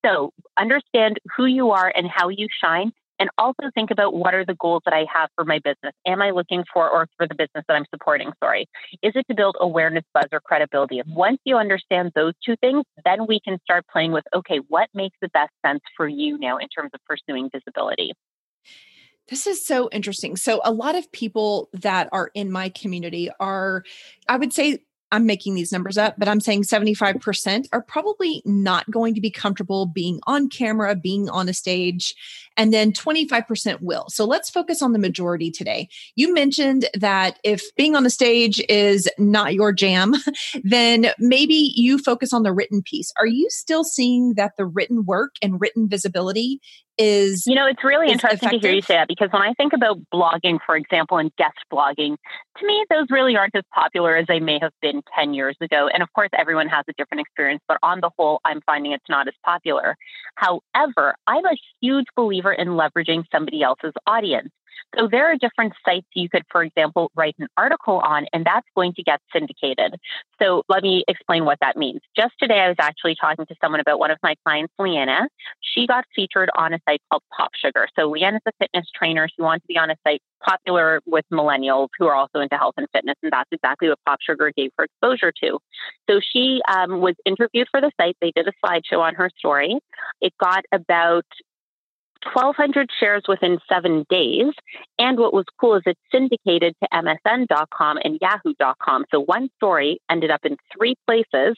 So 0.04 0.32
understand 0.58 1.18
who 1.36 1.46
you 1.46 1.70
are 1.70 1.92
and 1.94 2.06
how 2.08 2.28
you 2.28 2.46
shine. 2.62 2.92
And 3.20 3.30
also 3.38 3.70
think 3.74 3.92
about 3.92 4.12
what 4.12 4.34
are 4.34 4.44
the 4.44 4.56
goals 4.56 4.82
that 4.86 4.92
I 4.92 5.06
have 5.12 5.30
for 5.36 5.44
my 5.44 5.60
business? 5.60 5.94
Am 6.04 6.20
I 6.20 6.32
looking 6.32 6.64
for, 6.72 6.90
or 6.90 7.06
for 7.16 7.28
the 7.28 7.34
business 7.34 7.64
that 7.68 7.74
I'm 7.74 7.84
supporting? 7.94 8.32
Sorry. 8.42 8.66
Is 9.04 9.12
it 9.14 9.24
to 9.28 9.36
build 9.36 9.56
awareness, 9.60 10.02
buzz, 10.12 10.26
or 10.32 10.40
credibility? 10.40 10.98
And 10.98 11.14
once 11.14 11.38
you 11.44 11.56
understand 11.56 12.10
those 12.16 12.32
two 12.44 12.56
things, 12.56 12.84
then 13.04 13.26
we 13.28 13.38
can 13.38 13.58
start 13.62 13.84
playing 13.90 14.10
with 14.10 14.24
okay, 14.34 14.58
what 14.68 14.88
makes 14.94 15.16
the 15.22 15.28
best 15.28 15.52
sense 15.64 15.80
for 15.96 16.08
you 16.08 16.38
now 16.38 16.58
in 16.58 16.66
terms 16.68 16.90
of 16.92 17.00
pursuing 17.06 17.50
visibility? 17.54 18.12
This 19.28 19.46
is 19.46 19.64
so 19.64 19.88
interesting. 19.90 20.36
So, 20.36 20.60
a 20.64 20.72
lot 20.72 20.96
of 20.96 21.10
people 21.12 21.70
that 21.72 22.08
are 22.12 22.30
in 22.34 22.50
my 22.50 22.68
community 22.68 23.30
are, 23.40 23.84
I 24.28 24.36
would 24.36 24.52
say, 24.52 24.80
I'm 25.12 25.26
making 25.26 25.54
these 25.54 25.70
numbers 25.70 25.96
up, 25.96 26.16
but 26.18 26.26
I'm 26.28 26.40
saying 26.40 26.64
75% 26.64 27.68
are 27.72 27.82
probably 27.82 28.42
not 28.44 28.90
going 28.90 29.14
to 29.14 29.20
be 29.20 29.30
comfortable 29.30 29.86
being 29.86 30.18
on 30.26 30.48
camera, 30.48 30.96
being 30.96 31.28
on 31.28 31.48
a 31.48 31.54
stage, 31.54 32.14
and 32.56 32.72
then 32.72 32.92
25% 32.92 33.80
will. 33.80 34.06
So 34.08 34.24
let's 34.24 34.50
focus 34.50 34.82
on 34.82 34.92
the 34.92 34.98
majority 34.98 35.50
today. 35.50 35.88
You 36.16 36.32
mentioned 36.32 36.86
that 36.94 37.38
if 37.44 37.62
being 37.76 37.96
on 37.96 38.04
the 38.04 38.10
stage 38.10 38.62
is 38.68 39.08
not 39.18 39.54
your 39.54 39.72
jam, 39.72 40.14
then 40.64 41.08
maybe 41.18 41.72
you 41.74 41.98
focus 41.98 42.32
on 42.32 42.42
the 42.42 42.52
written 42.52 42.82
piece. 42.82 43.12
Are 43.18 43.26
you 43.26 43.48
still 43.50 43.84
seeing 43.84 44.34
that 44.34 44.52
the 44.56 44.66
written 44.66 45.04
work 45.04 45.32
and 45.42 45.60
written 45.60 45.88
visibility 45.88 46.60
is 46.98 47.44
you 47.46 47.54
know 47.54 47.66
it's 47.66 47.82
really 47.82 48.10
interesting 48.10 48.36
effective. 48.36 48.60
to 48.60 48.68
hear 48.68 48.76
you 48.76 48.82
say 48.82 48.94
that 48.94 49.08
because 49.08 49.28
when 49.32 49.42
i 49.42 49.52
think 49.54 49.72
about 49.72 49.98
blogging 50.12 50.58
for 50.64 50.76
example 50.76 51.18
and 51.18 51.34
guest 51.36 51.56
blogging 51.72 52.16
to 52.56 52.66
me 52.66 52.84
those 52.88 53.06
really 53.10 53.36
aren't 53.36 53.54
as 53.56 53.64
popular 53.74 54.16
as 54.16 54.26
they 54.28 54.38
may 54.38 54.58
have 54.60 54.72
been 54.80 55.02
10 55.16 55.34
years 55.34 55.56
ago 55.60 55.88
and 55.92 56.02
of 56.02 56.12
course 56.12 56.30
everyone 56.38 56.68
has 56.68 56.84
a 56.88 56.92
different 56.96 57.20
experience 57.20 57.60
but 57.66 57.78
on 57.82 58.00
the 58.00 58.10
whole 58.16 58.40
i'm 58.44 58.60
finding 58.64 58.92
it's 58.92 59.08
not 59.08 59.26
as 59.26 59.34
popular 59.44 59.96
however 60.36 61.14
i'm 61.26 61.44
a 61.44 61.56
huge 61.80 62.06
believer 62.16 62.43
in 62.52 62.68
leveraging 62.68 63.24
somebody 63.32 63.62
else's 63.62 63.92
audience 64.06 64.50
so 64.96 65.08
there 65.10 65.30
are 65.30 65.36
different 65.36 65.72
sites 65.84 66.06
you 66.14 66.28
could, 66.28 66.44
for 66.50 66.62
example, 66.62 67.10
write 67.14 67.34
an 67.38 67.48
article 67.56 68.00
on, 68.00 68.26
and 68.32 68.44
that's 68.44 68.66
going 68.74 68.92
to 68.94 69.02
get 69.02 69.20
syndicated. 69.32 69.96
So 70.40 70.62
let 70.68 70.82
me 70.82 71.04
explain 71.08 71.44
what 71.44 71.58
that 71.60 71.76
means. 71.76 72.00
Just 72.16 72.34
today, 72.38 72.60
I 72.60 72.68
was 72.68 72.76
actually 72.78 73.16
talking 73.20 73.46
to 73.46 73.54
someone 73.60 73.80
about 73.80 73.98
one 73.98 74.10
of 74.10 74.18
my 74.22 74.34
clients, 74.44 74.72
Leanna. 74.78 75.28
She 75.60 75.86
got 75.86 76.04
featured 76.14 76.50
on 76.56 76.72
a 76.74 76.78
site 76.88 77.00
called 77.10 77.22
Pop 77.36 77.50
Sugar. 77.54 77.88
So 77.98 78.10
Leanna's 78.10 78.42
a 78.46 78.52
fitness 78.60 78.86
trainer. 78.94 79.28
She 79.28 79.42
wants 79.42 79.64
to 79.64 79.68
be 79.68 79.78
on 79.78 79.90
a 79.90 79.96
site 80.06 80.22
popular 80.42 81.00
with 81.06 81.24
millennials 81.32 81.88
who 81.98 82.06
are 82.06 82.14
also 82.14 82.40
into 82.40 82.56
health 82.56 82.74
and 82.76 82.86
fitness, 82.92 83.16
and 83.22 83.32
that's 83.32 83.48
exactly 83.50 83.88
what 83.88 83.98
Pop 84.06 84.18
Sugar 84.20 84.52
gave 84.56 84.70
her 84.78 84.84
exposure 84.84 85.32
to. 85.42 85.58
So 86.08 86.20
she 86.20 86.60
um, 86.68 87.00
was 87.00 87.14
interviewed 87.24 87.68
for 87.70 87.80
the 87.80 87.90
site. 88.00 88.16
They 88.20 88.32
did 88.34 88.46
a 88.46 88.52
slideshow 88.64 89.00
on 89.00 89.14
her 89.14 89.30
story. 89.38 89.78
It 90.20 90.32
got 90.38 90.64
about 90.72 91.24
1,200 92.32 92.90
shares 92.98 93.24
within 93.28 93.58
seven 93.68 94.04
days. 94.08 94.52
And 94.98 95.18
what 95.18 95.34
was 95.34 95.44
cool 95.60 95.76
is 95.76 95.82
it 95.86 95.98
syndicated 96.12 96.74
to 96.82 96.88
MSN.com 96.92 97.98
and 98.02 98.18
Yahoo.com. 98.20 99.04
So 99.10 99.20
one 99.20 99.48
story 99.56 100.00
ended 100.10 100.30
up 100.30 100.40
in 100.44 100.56
three 100.76 100.94
places 101.06 101.56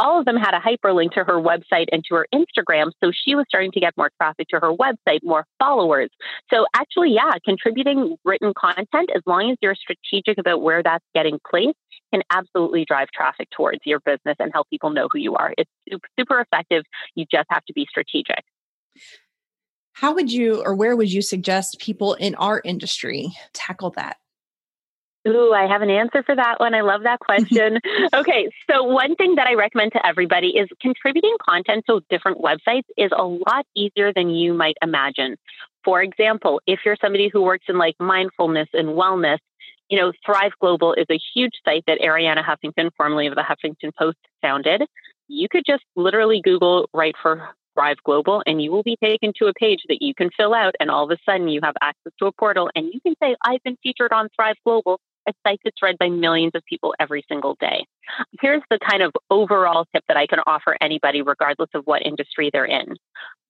all 0.00 0.18
of 0.18 0.24
them 0.24 0.36
had 0.36 0.54
a 0.54 0.60
hyperlink 0.60 1.12
to 1.12 1.24
her 1.24 1.34
website 1.34 1.86
and 1.92 2.02
to 2.08 2.14
her 2.14 2.26
Instagram. 2.34 2.90
So 3.04 3.12
she 3.12 3.34
was 3.34 3.44
starting 3.48 3.70
to 3.72 3.80
get 3.80 3.92
more 3.98 4.10
traffic 4.16 4.48
to 4.48 4.58
her 4.58 4.72
website, 4.72 5.20
more 5.22 5.44
followers. 5.58 6.08
So 6.52 6.64
actually, 6.74 7.12
yeah, 7.12 7.32
contributing 7.44 8.16
written 8.24 8.54
content, 8.58 9.10
as 9.14 9.22
long 9.26 9.50
as 9.50 9.58
you're 9.60 9.74
strategic 9.74 10.38
about 10.38 10.62
where 10.62 10.82
that's 10.82 11.04
getting 11.14 11.38
placed, 11.48 11.76
can 12.12 12.22
absolutely 12.30 12.84
drive 12.86 13.08
traffic 13.14 13.48
towards 13.50 13.80
your 13.84 14.00
business 14.00 14.36
and 14.40 14.50
help 14.52 14.68
people 14.70 14.90
know 14.90 15.08
who 15.12 15.18
you 15.18 15.36
are. 15.36 15.52
It's 15.58 15.70
super 16.18 16.40
effective. 16.40 16.82
You 17.14 17.26
just 17.30 17.46
have 17.50 17.64
to 17.66 17.72
be 17.74 17.86
strategic. 17.88 18.42
How 19.92 20.14
would 20.14 20.32
you 20.32 20.62
or 20.64 20.74
where 20.74 20.96
would 20.96 21.12
you 21.12 21.22
suggest 21.22 21.78
people 21.78 22.14
in 22.14 22.34
our 22.36 22.60
industry 22.64 23.32
tackle 23.52 23.90
that? 23.90 24.16
Ooh, 25.28 25.52
I 25.52 25.66
have 25.66 25.82
an 25.82 25.90
answer 25.90 26.22
for 26.22 26.34
that 26.34 26.60
one. 26.60 26.74
I 26.74 26.80
love 26.80 27.02
that 27.02 27.20
question. 27.20 27.78
okay, 28.14 28.48
so 28.70 28.84
one 28.84 29.16
thing 29.16 29.34
that 29.34 29.46
I 29.46 29.54
recommend 29.54 29.92
to 29.92 30.06
everybody 30.06 30.48
is 30.48 30.68
contributing 30.80 31.36
content 31.46 31.84
to 31.88 32.00
different 32.08 32.38
websites 32.38 32.84
is 32.96 33.10
a 33.14 33.24
lot 33.24 33.66
easier 33.74 34.12
than 34.14 34.30
you 34.30 34.54
might 34.54 34.76
imagine. 34.82 35.36
For 35.84 36.02
example, 36.02 36.60
if 36.66 36.80
you're 36.84 36.96
somebody 37.00 37.28
who 37.28 37.42
works 37.42 37.66
in 37.68 37.78
like 37.78 37.96
mindfulness 37.98 38.68
and 38.72 38.88
wellness, 38.90 39.38
you 39.88 39.98
know, 39.98 40.12
Thrive 40.24 40.52
Global 40.60 40.94
is 40.94 41.06
a 41.10 41.18
huge 41.34 41.52
site 41.64 41.84
that 41.86 42.00
Arianna 42.00 42.44
Huffington, 42.44 42.90
formerly 42.96 43.26
of 43.26 43.34
the 43.34 43.42
Huffington 43.42 43.92
Post, 43.98 44.18
founded. 44.40 44.82
You 45.28 45.48
could 45.50 45.64
just 45.66 45.82
literally 45.96 46.40
Google 46.42 46.88
Write 46.94 47.16
for 47.20 47.48
Thrive 47.80 47.96
Global, 48.04 48.42
and 48.46 48.62
you 48.62 48.70
will 48.70 48.82
be 48.82 48.96
taken 49.02 49.32
to 49.38 49.46
a 49.46 49.54
page 49.54 49.80
that 49.88 50.02
you 50.02 50.14
can 50.14 50.28
fill 50.36 50.52
out. 50.52 50.74
And 50.80 50.90
all 50.90 51.04
of 51.04 51.10
a 51.10 51.18
sudden, 51.24 51.48
you 51.48 51.60
have 51.62 51.74
access 51.80 52.12
to 52.18 52.26
a 52.26 52.32
portal, 52.32 52.70
and 52.74 52.86
you 52.92 53.00
can 53.00 53.14
say, 53.22 53.34
I've 53.42 53.62
been 53.62 53.78
featured 53.82 54.12
on 54.12 54.28
Thrive 54.36 54.56
Global 54.64 55.00
a 55.28 55.32
site 55.46 55.60
that's 55.64 55.82
read 55.82 55.98
by 55.98 56.08
millions 56.08 56.52
of 56.54 56.62
people 56.64 56.94
every 56.98 57.22
single 57.28 57.56
day. 57.60 57.84
Here's 58.40 58.62
the 58.70 58.78
kind 58.78 59.02
of 59.02 59.12
overall 59.30 59.86
tip 59.94 60.02
that 60.08 60.16
I 60.16 60.26
can 60.26 60.40
offer 60.46 60.76
anybody, 60.80 61.22
regardless 61.22 61.68
of 61.74 61.82
what 61.84 62.02
industry 62.04 62.50
they're 62.52 62.64
in. 62.64 62.96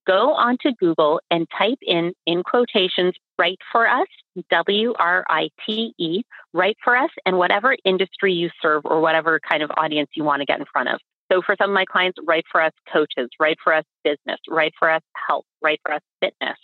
Go 0.05 0.33
onto 0.33 0.71
Google 0.79 1.21
and 1.29 1.47
type 1.57 1.77
in, 1.81 2.13
in 2.25 2.43
quotations, 2.43 3.13
write 3.37 3.59
for 3.71 3.87
us, 3.87 4.07
W 4.49 4.93
R 4.97 5.23
I 5.29 5.49
T 5.65 5.93
E, 5.97 6.23
write 6.53 6.77
for 6.83 6.95
us, 6.97 7.11
and 7.25 7.37
whatever 7.37 7.75
industry 7.85 8.33
you 8.33 8.49
serve 8.61 8.81
or 8.85 8.99
whatever 8.99 9.39
kind 9.39 9.63
of 9.63 9.71
audience 9.77 10.09
you 10.15 10.23
want 10.23 10.41
to 10.41 10.45
get 10.45 10.59
in 10.59 10.65
front 10.71 10.89
of. 10.89 10.99
So 11.31 11.41
for 11.41 11.55
some 11.57 11.69
of 11.69 11.73
my 11.73 11.85
clients, 11.85 12.17
write 12.27 12.43
for 12.51 12.61
us 12.61 12.73
coaches, 12.91 13.29
write 13.39 13.57
for 13.63 13.73
us 13.73 13.85
business, 14.03 14.39
write 14.49 14.73
for 14.77 14.91
us 14.91 15.01
health, 15.27 15.45
write 15.61 15.79
for 15.85 15.93
us 15.93 16.01
fitness. 16.19 16.57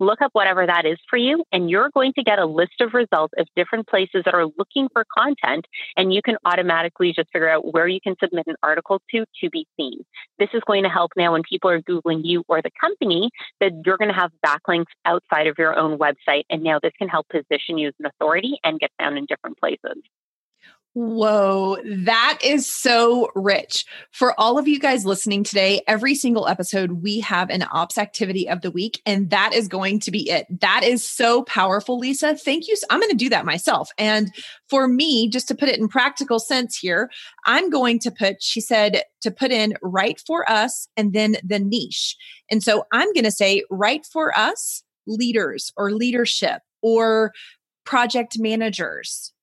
Look 0.00 0.22
up 0.22 0.30
whatever 0.32 0.66
that 0.66 0.86
is 0.86 0.98
for 1.10 1.16
you, 1.16 1.44
and 1.52 1.68
you're 1.68 1.90
going 1.92 2.12
to 2.14 2.22
get 2.22 2.38
a 2.38 2.46
list 2.46 2.80
of 2.80 2.94
results 2.94 3.34
of 3.36 3.46
different 3.54 3.86
places 3.86 4.22
that 4.24 4.32
are 4.32 4.46
looking 4.56 4.88
for 4.92 5.04
content, 5.14 5.66
and 5.96 6.14
you 6.14 6.22
can 6.22 6.36
automatically 6.44 7.12
just 7.12 7.28
figure 7.32 7.50
out 7.50 7.74
where 7.74 7.88
you 7.88 8.00
can 8.00 8.14
submit 8.22 8.46
an 8.46 8.54
article 8.62 9.02
to 9.10 9.24
to 9.42 9.50
be 9.50 9.66
seen. 9.76 10.04
This 10.38 10.48
is 10.54 10.62
going 10.66 10.84
to 10.84 10.88
help 10.88 11.10
now 11.16 11.32
when 11.32 11.42
people 11.42 11.68
are 11.68 11.82
Googling 11.82 12.22
you 12.24 12.44
or 12.48 12.62
the 12.62 12.70
company 12.80 13.30
that 13.60 13.72
you're 13.84 13.98
going 13.98 14.12
to 14.12 14.18
have 14.18 14.30
backlinks 14.46 14.92
outside 15.04 15.48
of 15.48 15.56
your 15.58 15.76
own 15.76 15.98
website, 15.98 16.44
and 16.48 16.62
now 16.62 16.78
this 16.82 16.92
can 16.98 17.08
help 17.08 17.26
position 17.28 17.76
you 17.76 17.88
as 17.88 17.94
an 17.98 18.06
authority 18.06 18.58
and 18.64 18.80
get 18.80 18.90
found 18.98 19.18
in 19.18 19.26
different 19.26 19.58
places. 19.58 20.02
Whoa, 20.96 21.76
that 21.84 22.38
is 22.44 22.68
so 22.68 23.28
rich. 23.34 23.84
For 24.12 24.38
all 24.38 24.58
of 24.58 24.68
you 24.68 24.78
guys 24.78 25.04
listening 25.04 25.42
today, 25.42 25.82
every 25.88 26.14
single 26.14 26.46
episode, 26.46 27.02
we 27.02 27.18
have 27.18 27.50
an 27.50 27.66
ops 27.72 27.98
activity 27.98 28.48
of 28.48 28.60
the 28.60 28.70
week, 28.70 29.02
and 29.04 29.28
that 29.30 29.52
is 29.52 29.66
going 29.66 29.98
to 30.00 30.12
be 30.12 30.30
it. 30.30 30.46
That 30.60 30.84
is 30.84 31.04
so 31.04 31.42
powerful, 31.42 31.98
Lisa. 31.98 32.36
Thank 32.36 32.68
you. 32.68 32.76
I'm 32.90 33.00
going 33.00 33.10
to 33.10 33.16
do 33.16 33.28
that 33.30 33.44
myself. 33.44 33.90
And 33.98 34.32
for 34.68 34.86
me, 34.86 35.28
just 35.28 35.48
to 35.48 35.56
put 35.56 35.68
it 35.68 35.80
in 35.80 35.88
practical 35.88 36.38
sense 36.38 36.78
here, 36.78 37.10
I'm 37.44 37.70
going 37.70 37.98
to 37.98 38.12
put, 38.12 38.40
she 38.40 38.60
said, 38.60 39.02
to 39.22 39.32
put 39.32 39.50
in 39.50 39.74
write 39.82 40.22
for 40.24 40.48
us 40.48 40.86
and 40.96 41.12
then 41.12 41.38
the 41.42 41.58
niche. 41.58 42.16
And 42.52 42.62
so 42.62 42.84
I'm 42.92 43.12
going 43.14 43.24
to 43.24 43.32
say 43.32 43.64
write 43.68 44.06
for 44.06 44.36
us 44.38 44.84
leaders 45.08 45.72
or 45.76 45.90
leadership 45.90 46.62
or 46.82 47.32
project 47.84 48.38
managers 48.38 49.33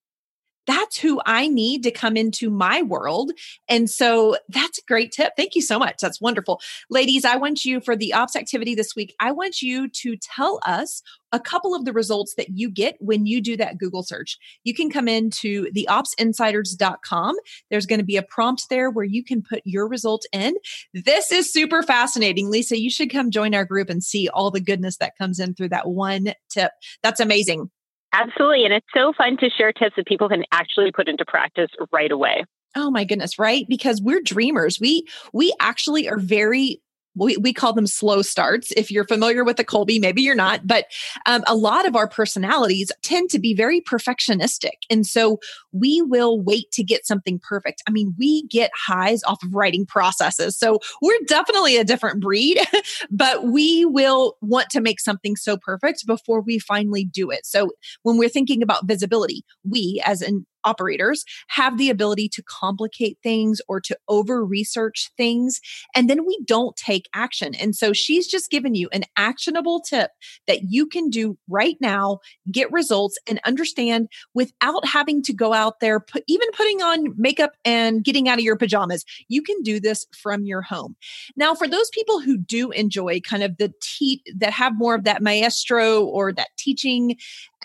that's 0.66 0.98
who 0.98 1.20
I 1.26 1.48
need 1.48 1.82
to 1.84 1.90
come 1.90 2.16
into 2.16 2.50
my 2.50 2.82
world. 2.82 3.32
And 3.68 3.88
so 3.88 4.36
that's 4.48 4.78
a 4.78 4.86
great 4.86 5.12
tip. 5.12 5.32
Thank 5.36 5.54
you 5.54 5.62
so 5.62 5.78
much. 5.78 5.96
That's 6.00 6.20
wonderful. 6.20 6.60
Ladies, 6.90 7.24
I 7.24 7.36
want 7.36 7.64
you 7.64 7.80
for 7.80 7.96
the 7.96 8.14
ops 8.14 8.36
activity 8.36 8.74
this 8.74 8.94
week, 8.94 9.14
I 9.20 9.32
want 9.32 9.62
you 9.62 9.88
to 9.88 10.16
tell 10.16 10.60
us 10.66 11.02
a 11.32 11.40
couple 11.40 11.74
of 11.74 11.84
the 11.84 11.92
results 11.92 12.34
that 12.36 12.50
you 12.50 12.70
get 12.70 12.96
when 13.00 13.24
you 13.24 13.40
do 13.40 13.56
that 13.56 13.78
Google 13.78 14.02
search. 14.02 14.38
You 14.64 14.74
can 14.74 14.90
come 14.90 15.08
into 15.08 15.66
theopsinsiders.com. 15.72 17.36
There's 17.70 17.86
going 17.86 18.00
to 18.00 18.04
be 18.04 18.18
a 18.18 18.22
prompt 18.22 18.68
there 18.68 18.90
where 18.90 19.04
you 19.04 19.24
can 19.24 19.42
put 19.42 19.62
your 19.64 19.88
result 19.88 20.26
in. 20.32 20.54
This 20.92 21.32
is 21.32 21.50
super 21.50 21.82
fascinating. 21.82 22.50
Lisa, 22.50 22.78
you 22.78 22.90
should 22.90 23.10
come 23.10 23.30
join 23.30 23.54
our 23.54 23.64
group 23.64 23.88
and 23.88 24.04
see 24.04 24.28
all 24.28 24.50
the 24.50 24.60
goodness 24.60 24.98
that 24.98 25.16
comes 25.16 25.40
in 25.40 25.54
through 25.54 25.70
that 25.70 25.88
one 25.88 26.34
tip. 26.50 26.72
That's 27.02 27.20
amazing. 27.20 27.70
Absolutely. 28.12 28.64
And 28.64 28.74
it's 28.74 28.86
so 28.94 29.12
fun 29.16 29.36
to 29.38 29.48
share 29.50 29.72
tips 29.72 29.96
that 29.96 30.06
people 30.06 30.28
can 30.28 30.44
actually 30.52 30.92
put 30.92 31.08
into 31.08 31.24
practice 31.24 31.70
right 31.92 32.12
away. 32.12 32.44
Oh 32.74 32.90
my 32.90 33.04
goodness, 33.04 33.38
right? 33.38 33.66
Because 33.68 34.00
we're 34.00 34.22
dreamers. 34.22 34.80
We 34.80 35.06
we 35.32 35.52
actually 35.60 36.08
are 36.08 36.18
very 36.18 36.80
we, 37.14 37.36
we 37.36 37.52
call 37.52 37.72
them 37.72 37.86
slow 37.86 38.22
starts. 38.22 38.72
If 38.72 38.90
you're 38.90 39.06
familiar 39.06 39.44
with 39.44 39.56
the 39.56 39.64
Kolbe, 39.64 40.00
maybe 40.00 40.22
you're 40.22 40.34
not, 40.34 40.66
but 40.66 40.86
um, 41.26 41.42
a 41.46 41.54
lot 41.54 41.86
of 41.86 41.96
our 41.96 42.08
personalities 42.08 42.90
tend 43.02 43.30
to 43.30 43.38
be 43.38 43.54
very 43.54 43.80
perfectionistic. 43.80 44.84
And 44.90 45.06
so 45.06 45.38
we 45.72 46.02
will 46.02 46.40
wait 46.40 46.70
to 46.72 46.82
get 46.82 47.06
something 47.06 47.38
perfect. 47.38 47.82
I 47.86 47.90
mean, 47.90 48.14
we 48.18 48.44
get 48.44 48.70
highs 48.74 49.22
off 49.24 49.42
of 49.42 49.54
writing 49.54 49.86
processes. 49.86 50.56
So 50.56 50.80
we're 51.00 51.18
definitely 51.26 51.76
a 51.76 51.84
different 51.84 52.20
breed, 52.20 52.58
but 53.10 53.44
we 53.44 53.84
will 53.84 54.36
want 54.40 54.70
to 54.70 54.80
make 54.80 55.00
something 55.00 55.36
so 55.36 55.56
perfect 55.56 56.06
before 56.06 56.40
we 56.40 56.58
finally 56.58 57.04
do 57.04 57.30
it. 57.30 57.46
So 57.46 57.70
when 58.02 58.16
we're 58.16 58.28
thinking 58.28 58.62
about 58.62 58.86
visibility, 58.86 59.44
we 59.68 60.02
as 60.04 60.22
an 60.22 60.46
operators 60.64 61.24
have 61.48 61.78
the 61.78 61.90
ability 61.90 62.28
to 62.30 62.42
complicate 62.42 63.18
things 63.22 63.60
or 63.68 63.80
to 63.80 63.96
over 64.08 64.44
research 64.44 65.10
things. 65.16 65.60
And 65.94 66.08
then 66.08 66.26
we 66.26 66.38
don't 66.44 66.76
take 66.76 67.08
action. 67.14 67.54
And 67.54 67.74
so 67.74 67.92
she's 67.92 68.26
just 68.26 68.50
given 68.50 68.74
you 68.74 68.88
an 68.92 69.04
actionable 69.16 69.80
tip 69.80 70.10
that 70.46 70.60
you 70.70 70.86
can 70.86 71.10
do 71.10 71.36
right 71.48 71.76
now, 71.80 72.20
get 72.50 72.70
results 72.72 73.18
and 73.28 73.40
understand 73.44 74.08
without 74.34 74.86
having 74.86 75.22
to 75.22 75.32
go 75.32 75.52
out 75.52 75.80
there, 75.80 76.00
put, 76.00 76.24
even 76.26 76.48
putting 76.52 76.82
on 76.82 77.14
makeup 77.16 77.52
and 77.64 78.04
getting 78.04 78.28
out 78.28 78.38
of 78.38 78.44
your 78.44 78.56
pajamas. 78.56 79.04
You 79.28 79.42
can 79.42 79.62
do 79.62 79.80
this 79.80 80.06
from 80.12 80.44
your 80.44 80.62
home. 80.62 80.96
Now, 81.36 81.54
for 81.54 81.68
those 81.68 81.90
people 81.90 82.20
who 82.20 82.36
do 82.36 82.70
enjoy 82.70 83.20
kind 83.20 83.42
of 83.42 83.56
the 83.58 83.72
te- 83.80 84.22
that 84.36 84.52
have 84.52 84.76
more 84.76 84.94
of 84.94 85.04
that 85.04 85.22
maestro 85.22 86.04
or 86.04 86.32
that 86.32 86.48
teaching 86.56 87.16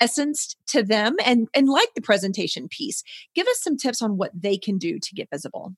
essence 0.02 0.56
to 0.68 0.84
them 0.84 1.16
and 1.26 1.48
and 1.54 1.68
like 1.68 1.90
the 1.96 2.02
presentation 2.02 2.68
piece. 2.68 3.04
Give 3.36 3.48
us 3.48 3.62
some 3.62 3.78
tips 3.78 4.02
on 4.02 4.18
what 4.18 4.32
they 4.34 4.58
can 4.58 4.78
do 4.78 5.00
to 5.00 5.16
get 5.16 5.30
visible 5.30 5.74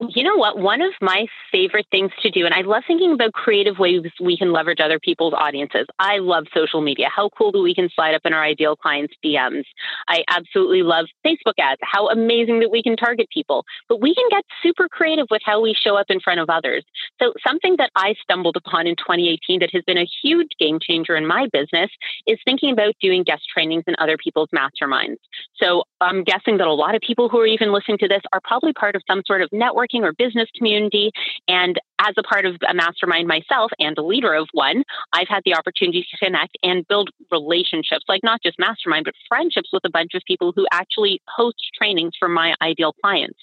you 0.00 0.24
know 0.24 0.36
what? 0.36 0.58
One 0.58 0.80
of 0.80 0.92
my 1.00 1.26
favorite 1.52 1.86
things 1.90 2.10
to 2.22 2.30
do, 2.30 2.44
and 2.44 2.54
I 2.54 2.62
love 2.62 2.82
thinking 2.86 3.12
about 3.12 3.32
creative 3.32 3.78
ways 3.78 4.02
we 4.20 4.36
can 4.36 4.52
leverage 4.52 4.80
other 4.80 4.98
people's 4.98 5.34
audiences. 5.34 5.86
I 5.98 6.18
love 6.18 6.46
social 6.52 6.80
media. 6.80 7.08
How 7.14 7.28
cool 7.30 7.52
that 7.52 7.60
we 7.60 7.74
can 7.74 7.88
slide 7.94 8.14
up 8.14 8.22
in 8.24 8.32
our 8.32 8.42
ideal 8.42 8.74
clients' 8.74 9.14
DMs? 9.24 9.64
I 10.08 10.24
absolutely 10.28 10.82
love 10.82 11.06
Facebook 11.24 11.54
ads. 11.60 11.80
How 11.82 12.08
amazing 12.08 12.60
that 12.60 12.70
we 12.70 12.82
can 12.82 12.96
target 12.96 13.28
people. 13.32 13.64
But 13.88 14.00
we 14.00 14.14
can 14.14 14.24
get 14.30 14.44
super 14.62 14.88
creative 14.88 15.26
with 15.30 15.42
how 15.44 15.60
we 15.60 15.74
show 15.74 15.96
up 15.96 16.06
in 16.08 16.18
front 16.18 16.40
of 16.40 16.50
others. 16.50 16.84
So, 17.22 17.32
something 17.46 17.76
that 17.78 17.90
I 17.94 18.14
stumbled 18.20 18.56
upon 18.56 18.88
in 18.88 18.96
2018 18.96 19.60
that 19.60 19.70
has 19.72 19.84
been 19.84 19.98
a 19.98 20.08
huge 20.22 20.50
game 20.58 20.78
changer 20.80 21.14
in 21.14 21.26
my 21.26 21.46
business 21.52 21.90
is 22.26 22.38
thinking 22.44 22.72
about 22.72 22.94
doing 23.00 23.22
guest 23.22 23.42
trainings 23.52 23.84
in 23.86 23.94
other 23.98 24.16
people's 24.16 24.48
masterminds. 24.54 25.18
So, 25.56 25.84
I'm 26.00 26.24
guessing 26.24 26.58
that 26.58 26.66
a 26.66 26.72
lot 26.72 26.96
of 26.96 27.00
people 27.00 27.28
who 27.28 27.38
are 27.38 27.46
even 27.46 27.72
listening 27.72 27.98
to 27.98 28.08
this 28.08 28.22
are 28.32 28.40
probably 28.42 28.72
part 28.72 28.96
of 28.96 29.02
some 29.08 29.22
sort 29.24 29.40
of 29.40 29.48
network 29.52 29.83
networking 29.84 30.02
or 30.02 30.12
business 30.12 30.48
community. 30.56 31.10
And 31.48 31.78
as 31.98 32.14
a 32.18 32.22
part 32.22 32.44
of 32.46 32.56
a 32.68 32.74
mastermind 32.74 33.28
myself 33.28 33.70
and 33.78 33.96
a 33.98 34.02
leader 34.02 34.34
of 34.34 34.48
one, 34.52 34.84
I've 35.12 35.28
had 35.28 35.42
the 35.44 35.54
opportunity 35.54 36.06
to 36.10 36.24
connect 36.24 36.56
and 36.62 36.86
build 36.88 37.10
relationships, 37.30 38.04
like 38.08 38.22
not 38.22 38.42
just 38.42 38.58
mastermind, 38.58 39.04
but 39.04 39.14
friendships 39.28 39.70
with 39.72 39.84
a 39.84 39.90
bunch 39.90 40.14
of 40.14 40.22
people 40.26 40.52
who 40.54 40.66
actually 40.72 41.20
host 41.28 41.56
trainings 41.76 42.12
for 42.18 42.28
my 42.28 42.54
ideal 42.62 42.94
clients. 43.02 43.38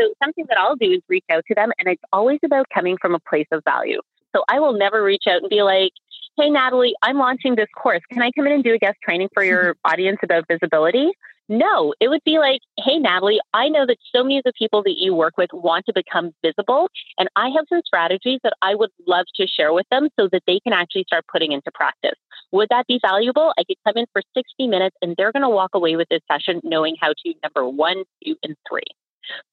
So 0.00 0.12
something 0.22 0.44
that 0.48 0.58
I'll 0.58 0.76
do 0.76 0.92
is 0.92 1.02
reach 1.08 1.24
out 1.30 1.44
to 1.48 1.54
them, 1.54 1.72
and 1.78 1.88
it's 1.88 2.02
always 2.12 2.38
about 2.44 2.66
coming 2.72 2.96
from 3.00 3.14
a 3.14 3.20
place 3.20 3.46
of 3.52 3.62
value. 3.64 4.00
So 4.34 4.42
I 4.48 4.60
will 4.60 4.74
never 4.74 5.02
reach 5.02 5.24
out 5.28 5.40
and 5.40 5.48
be 5.48 5.62
like, 5.62 5.92
hey, 6.36 6.50
Natalie, 6.50 6.94
I'm 7.02 7.16
launching 7.16 7.56
this 7.56 7.68
course. 7.74 8.02
Can 8.12 8.20
I 8.20 8.30
come 8.32 8.46
in 8.46 8.52
and 8.52 8.64
do 8.64 8.74
a 8.74 8.78
guest 8.78 8.98
training 9.02 9.28
for 9.32 9.42
your 9.50 9.76
audience 9.84 10.18
about 10.22 10.44
visibility? 10.48 11.10
No, 11.48 11.94
it 12.00 12.08
would 12.08 12.22
be 12.24 12.38
like, 12.38 12.60
hey, 12.78 12.98
Natalie, 12.98 13.38
I 13.54 13.68
know 13.68 13.86
that 13.86 13.98
so 14.14 14.24
many 14.24 14.38
of 14.38 14.44
the 14.44 14.52
people 14.58 14.82
that 14.82 14.96
you 14.96 15.14
work 15.14 15.34
with 15.38 15.50
want 15.52 15.86
to 15.86 15.92
become 15.94 16.32
visible, 16.44 16.88
and 17.18 17.28
I 17.36 17.50
have 17.50 17.66
some 17.68 17.82
strategies 17.84 18.40
that 18.42 18.54
I 18.62 18.74
would 18.74 18.90
love 19.06 19.26
to 19.36 19.46
share 19.46 19.72
with 19.72 19.86
them 19.90 20.08
so 20.18 20.28
that 20.32 20.42
they 20.48 20.58
can 20.58 20.72
actually 20.72 21.04
start 21.06 21.24
putting 21.30 21.52
into 21.52 21.70
practice. 21.72 22.18
Would 22.50 22.68
that 22.70 22.86
be 22.88 22.98
valuable? 23.00 23.52
I 23.58 23.62
could 23.62 23.76
come 23.86 23.96
in 23.96 24.06
for 24.12 24.22
60 24.36 24.66
minutes 24.66 24.96
and 25.02 25.14
they're 25.16 25.32
going 25.32 25.42
to 25.42 25.48
walk 25.48 25.70
away 25.74 25.94
with 25.94 26.08
this 26.10 26.22
session 26.30 26.60
knowing 26.64 26.96
how 27.00 27.08
to 27.08 27.34
number 27.44 27.68
one, 27.68 28.02
two, 28.24 28.34
and 28.42 28.56
three. 28.68 28.82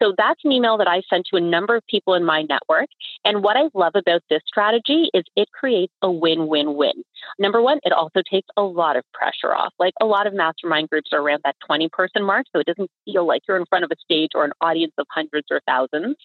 So 0.01 0.13
that's 0.17 0.39
an 0.43 0.51
email 0.51 0.77
that 0.77 0.87
I 0.87 1.01
sent 1.09 1.25
to 1.31 1.37
a 1.37 1.41
number 1.41 1.75
of 1.75 1.83
people 1.87 2.13
in 2.13 2.23
my 2.23 2.43
network. 2.43 2.87
And 3.25 3.43
what 3.43 3.57
I 3.57 3.69
love 3.73 3.93
about 3.95 4.21
this 4.29 4.41
strategy 4.47 5.09
is 5.13 5.23
it 5.35 5.49
creates 5.51 5.93
a 6.01 6.11
win 6.11 6.47
win 6.47 6.75
win. 6.75 7.03
Number 7.39 7.61
one, 7.61 7.79
it 7.83 7.93
also 7.93 8.21
takes 8.29 8.47
a 8.57 8.61
lot 8.61 8.95
of 8.95 9.03
pressure 9.13 9.53
off. 9.53 9.73
Like 9.79 9.93
a 10.01 10.05
lot 10.05 10.27
of 10.27 10.33
mastermind 10.33 10.89
groups 10.89 11.11
are 11.13 11.21
around 11.21 11.41
that 11.45 11.55
20 11.65 11.89
person 11.89 12.23
mark, 12.23 12.45
so 12.53 12.59
it 12.59 12.67
doesn't 12.67 12.91
feel 13.05 13.25
like 13.25 13.41
you're 13.47 13.57
in 13.57 13.65
front 13.65 13.85
of 13.85 13.91
a 13.91 13.95
stage 14.03 14.31
or 14.35 14.45
an 14.45 14.51
audience 14.61 14.93
of 14.97 15.05
hundreds 15.09 15.47
or 15.49 15.61
thousands. 15.65 16.15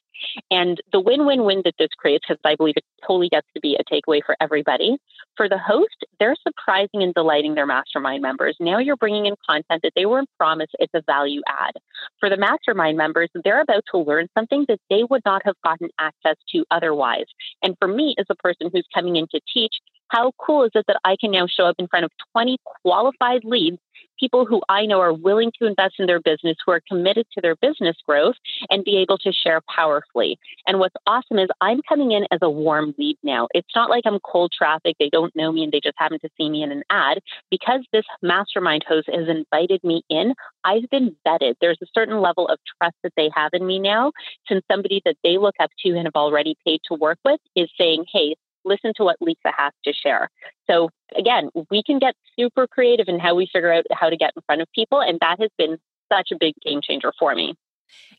And 0.50 0.80
the 0.92 1.00
win 1.00 1.26
win 1.26 1.44
win 1.44 1.62
that 1.64 1.74
this 1.78 1.88
creates, 1.96 2.24
because 2.28 2.40
I 2.44 2.56
believe 2.56 2.74
it 2.76 2.84
totally 3.06 3.28
gets 3.28 3.46
to 3.54 3.60
be 3.60 3.76
a 3.76 3.84
takeaway 3.92 4.20
for 4.24 4.36
everybody. 4.40 4.98
For 5.36 5.48
the 5.48 5.58
host, 5.58 6.04
they're 6.18 6.36
surprising 6.46 7.02
and 7.02 7.14
delighting 7.14 7.54
their 7.54 7.66
mastermind 7.66 8.22
members. 8.22 8.56
Now 8.58 8.78
you're 8.78 8.96
bringing 8.96 9.26
in 9.26 9.34
content 9.48 9.82
that 9.82 9.92
they 9.94 10.06
weren't 10.06 10.28
promised 10.38 10.74
it's 10.78 10.92
a 10.94 11.02
value 11.06 11.42
add. 11.48 11.74
For 12.20 12.28
the 12.28 12.36
mastermind 12.36 12.96
members, 12.96 13.30
they're 13.44 13.60
about 13.60 13.84
to 13.92 13.98
learn 13.98 14.28
something 14.36 14.64
that 14.68 14.80
they 14.90 15.04
would 15.08 15.22
not 15.24 15.42
have 15.44 15.56
gotten 15.64 15.88
access 15.98 16.36
to 16.50 16.64
otherwise. 16.70 17.26
And 17.62 17.76
for 17.78 17.88
me, 17.88 18.14
as 18.18 18.26
a 18.30 18.34
person 18.36 18.70
who's 18.72 18.86
coming 18.94 19.16
in 19.16 19.26
to 19.32 19.40
teach, 19.52 19.74
how 20.08 20.32
cool 20.38 20.64
is 20.64 20.70
it 20.74 20.86
that 20.88 21.00
I 21.04 21.16
can 21.20 21.30
now 21.30 21.46
show 21.46 21.66
up 21.66 21.76
in 21.78 21.86
front 21.86 22.04
of 22.04 22.10
20 22.32 22.58
qualified 22.82 23.44
leads, 23.44 23.78
people 24.18 24.46
who 24.46 24.60
I 24.68 24.86
know 24.86 25.00
are 25.00 25.12
willing 25.12 25.52
to 25.58 25.66
invest 25.66 25.94
in 25.98 26.06
their 26.06 26.20
business, 26.20 26.56
who 26.64 26.72
are 26.72 26.82
committed 26.88 27.26
to 27.34 27.40
their 27.40 27.56
business 27.56 27.96
growth, 28.06 28.36
and 28.70 28.84
be 28.84 28.96
able 28.98 29.18
to 29.18 29.32
share 29.32 29.60
powerfully? 29.74 30.38
And 30.66 30.78
what's 30.78 30.94
awesome 31.06 31.38
is 31.38 31.48
I'm 31.60 31.80
coming 31.88 32.12
in 32.12 32.26
as 32.30 32.40
a 32.42 32.50
warm 32.50 32.94
lead 32.98 33.18
now. 33.22 33.48
It's 33.54 33.68
not 33.74 33.90
like 33.90 34.04
I'm 34.06 34.20
cold 34.20 34.52
traffic, 34.56 34.96
they 34.98 35.10
don't 35.10 35.34
know 35.36 35.52
me 35.52 35.64
and 35.64 35.72
they 35.72 35.80
just 35.82 35.98
happen 35.98 36.18
to 36.20 36.28
see 36.36 36.48
me 36.48 36.62
in 36.62 36.72
an 36.72 36.82
ad. 36.90 37.20
Because 37.50 37.80
this 37.92 38.04
mastermind 38.22 38.84
host 38.88 39.08
has 39.12 39.28
invited 39.28 39.82
me 39.84 40.02
in, 40.08 40.34
I've 40.64 40.88
been 40.90 41.14
vetted. 41.26 41.54
There's 41.60 41.78
a 41.82 41.86
certain 41.94 42.20
level 42.20 42.48
of 42.48 42.58
trust 42.80 42.96
that 43.02 43.12
they 43.16 43.30
have 43.34 43.50
in 43.52 43.66
me 43.66 43.78
now, 43.78 44.12
since 44.48 44.64
somebody 44.70 45.02
that 45.04 45.16
they 45.22 45.38
look 45.38 45.54
up 45.60 45.70
to 45.84 45.90
and 45.90 46.06
have 46.06 46.16
already 46.16 46.56
paid 46.64 46.80
to 46.88 46.94
work 46.94 47.18
with 47.24 47.40
is 47.54 47.70
saying, 47.78 48.04
hey, 48.12 48.34
listen 48.68 48.92
to 48.96 49.04
what 49.04 49.16
Lisa 49.20 49.52
has 49.56 49.72
to 49.84 49.92
share. 49.92 50.30
So 50.68 50.90
again, 51.16 51.50
we 51.70 51.82
can 51.82 51.98
get 51.98 52.14
super 52.38 52.66
creative 52.66 53.08
in 53.08 53.18
how 53.18 53.34
we 53.34 53.48
figure 53.52 53.72
out 53.72 53.84
how 53.92 54.10
to 54.10 54.16
get 54.16 54.32
in 54.36 54.42
front 54.46 54.60
of 54.60 54.68
people. 54.74 55.00
And 55.00 55.18
that 55.20 55.40
has 55.40 55.50
been 55.58 55.78
such 56.12 56.28
a 56.32 56.36
big 56.38 56.54
game 56.64 56.80
changer 56.82 57.12
for 57.18 57.34
me. 57.34 57.54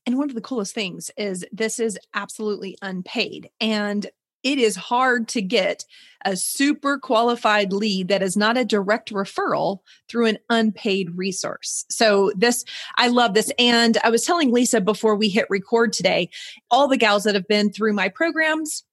And 0.06 0.18
one 0.18 0.29
of 0.29 0.36
the 0.36 0.41
coolest 0.41 0.74
things 0.74 1.12
is 1.18 1.46
this 1.51 1.79
is 1.79 1.98
absolutely 2.13 2.77
unpaid. 2.82 3.50
And 3.62 4.10
it 4.44 4.58
is 4.58 4.75
hard 4.75 5.27
to 5.29 5.41
get 5.41 5.86
a 6.25 6.36
super 6.36 6.98
qualified 6.98 7.74
lead 7.74 8.08
that 8.08 8.22
is 8.22 8.38
not 8.38 8.58
a 8.58 8.65
direct 8.65 9.12
referral 9.12 9.79
through 10.08 10.27
an 10.27 10.38
unpaid 10.50 11.18
resource. 11.18 11.86
So, 11.89 12.32
this, 12.36 12.63
I 12.98 13.08
love 13.08 13.34
this. 13.34 13.51
And 13.60 13.98
I 14.03 14.10
was 14.10 14.24
telling 14.24 14.51
Lisa 14.51 14.82
before 14.82 15.15
we 15.15 15.29
hit 15.29 15.46
record 15.50 15.91
today, 15.91 16.29
all 16.72 16.88
the 16.88 16.98
gals 16.98 17.24
that 17.24 17.36
have 17.36 17.48
been 17.48 17.72
through 17.72 17.94
my 17.94 18.10
programs, 18.10 18.84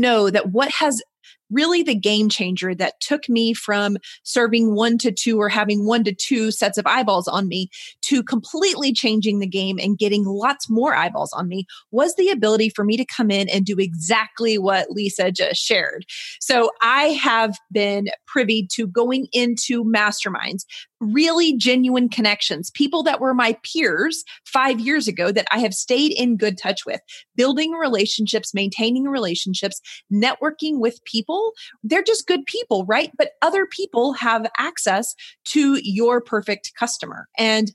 know 0.00 0.30
that 0.30 0.50
what 0.50 0.70
has 0.72 1.02
really 1.50 1.82
the 1.82 1.94
game 1.94 2.28
changer 2.28 2.74
that 2.74 3.00
took 3.00 3.28
me 3.28 3.54
from 3.54 3.96
serving 4.24 4.74
one 4.74 4.98
to 4.98 5.12
two 5.12 5.40
or 5.40 5.48
having 5.48 5.86
one 5.86 6.04
to 6.04 6.14
two 6.14 6.50
sets 6.50 6.78
of 6.78 6.86
eyeballs 6.86 7.28
on 7.28 7.48
me 7.48 7.70
to 8.02 8.22
completely 8.22 8.92
changing 8.92 9.38
the 9.38 9.46
game 9.46 9.78
and 9.78 9.98
getting 9.98 10.24
lots 10.24 10.68
more 10.68 10.94
eyeballs 10.94 11.32
on 11.32 11.48
me 11.48 11.66
was 11.90 12.14
the 12.16 12.30
ability 12.30 12.68
for 12.68 12.84
me 12.84 12.96
to 12.96 13.04
come 13.04 13.30
in 13.30 13.48
and 13.48 13.64
do 13.64 13.76
exactly 13.78 14.58
what 14.58 14.90
Lisa 14.90 15.30
just 15.30 15.60
shared. 15.60 16.04
So 16.40 16.70
I 16.82 17.04
have 17.08 17.56
been 17.72 18.08
privy 18.26 18.66
to 18.72 18.86
going 18.86 19.28
into 19.32 19.84
masterminds, 19.84 20.64
really 21.00 21.56
genuine 21.56 22.08
connections, 22.08 22.70
people 22.70 23.02
that 23.02 23.20
were 23.20 23.34
my 23.34 23.56
peers 23.62 24.24
five 24.44 24.80
years 24.80 25.06
ago 25.06 25.30
that 25.30 25.46
I 25.52 25.58
have 25.58 25.74
stayed 25.74 26.12
in 26.12 26.36
good 26.36 26.58
touch 26.58 26.86
with, 26.86 27.00
building 27.36 27.72
relationships, 27.72 28.54
maintaining 28.54 29.04
relationships, 29.04 29.80
networking 30.12 30.80
with 30.80 31.04
people. 31.04 31.13
People, 31.14 31.52
they're 31.84 32.02
just 32.02 32.26
good 32.26 32.44
people, 32.44 32.84
right? 32.86 33.12
But 33.16 33.30
other 33.40 33.66
people 33.66 34.14
have 34.14 34.50
access 34.58 35.14
to 35.46 35.78
your 35.80 36.20
perfect 36.20 36.72
customer. 36.76 37.28
And 37.38 37.70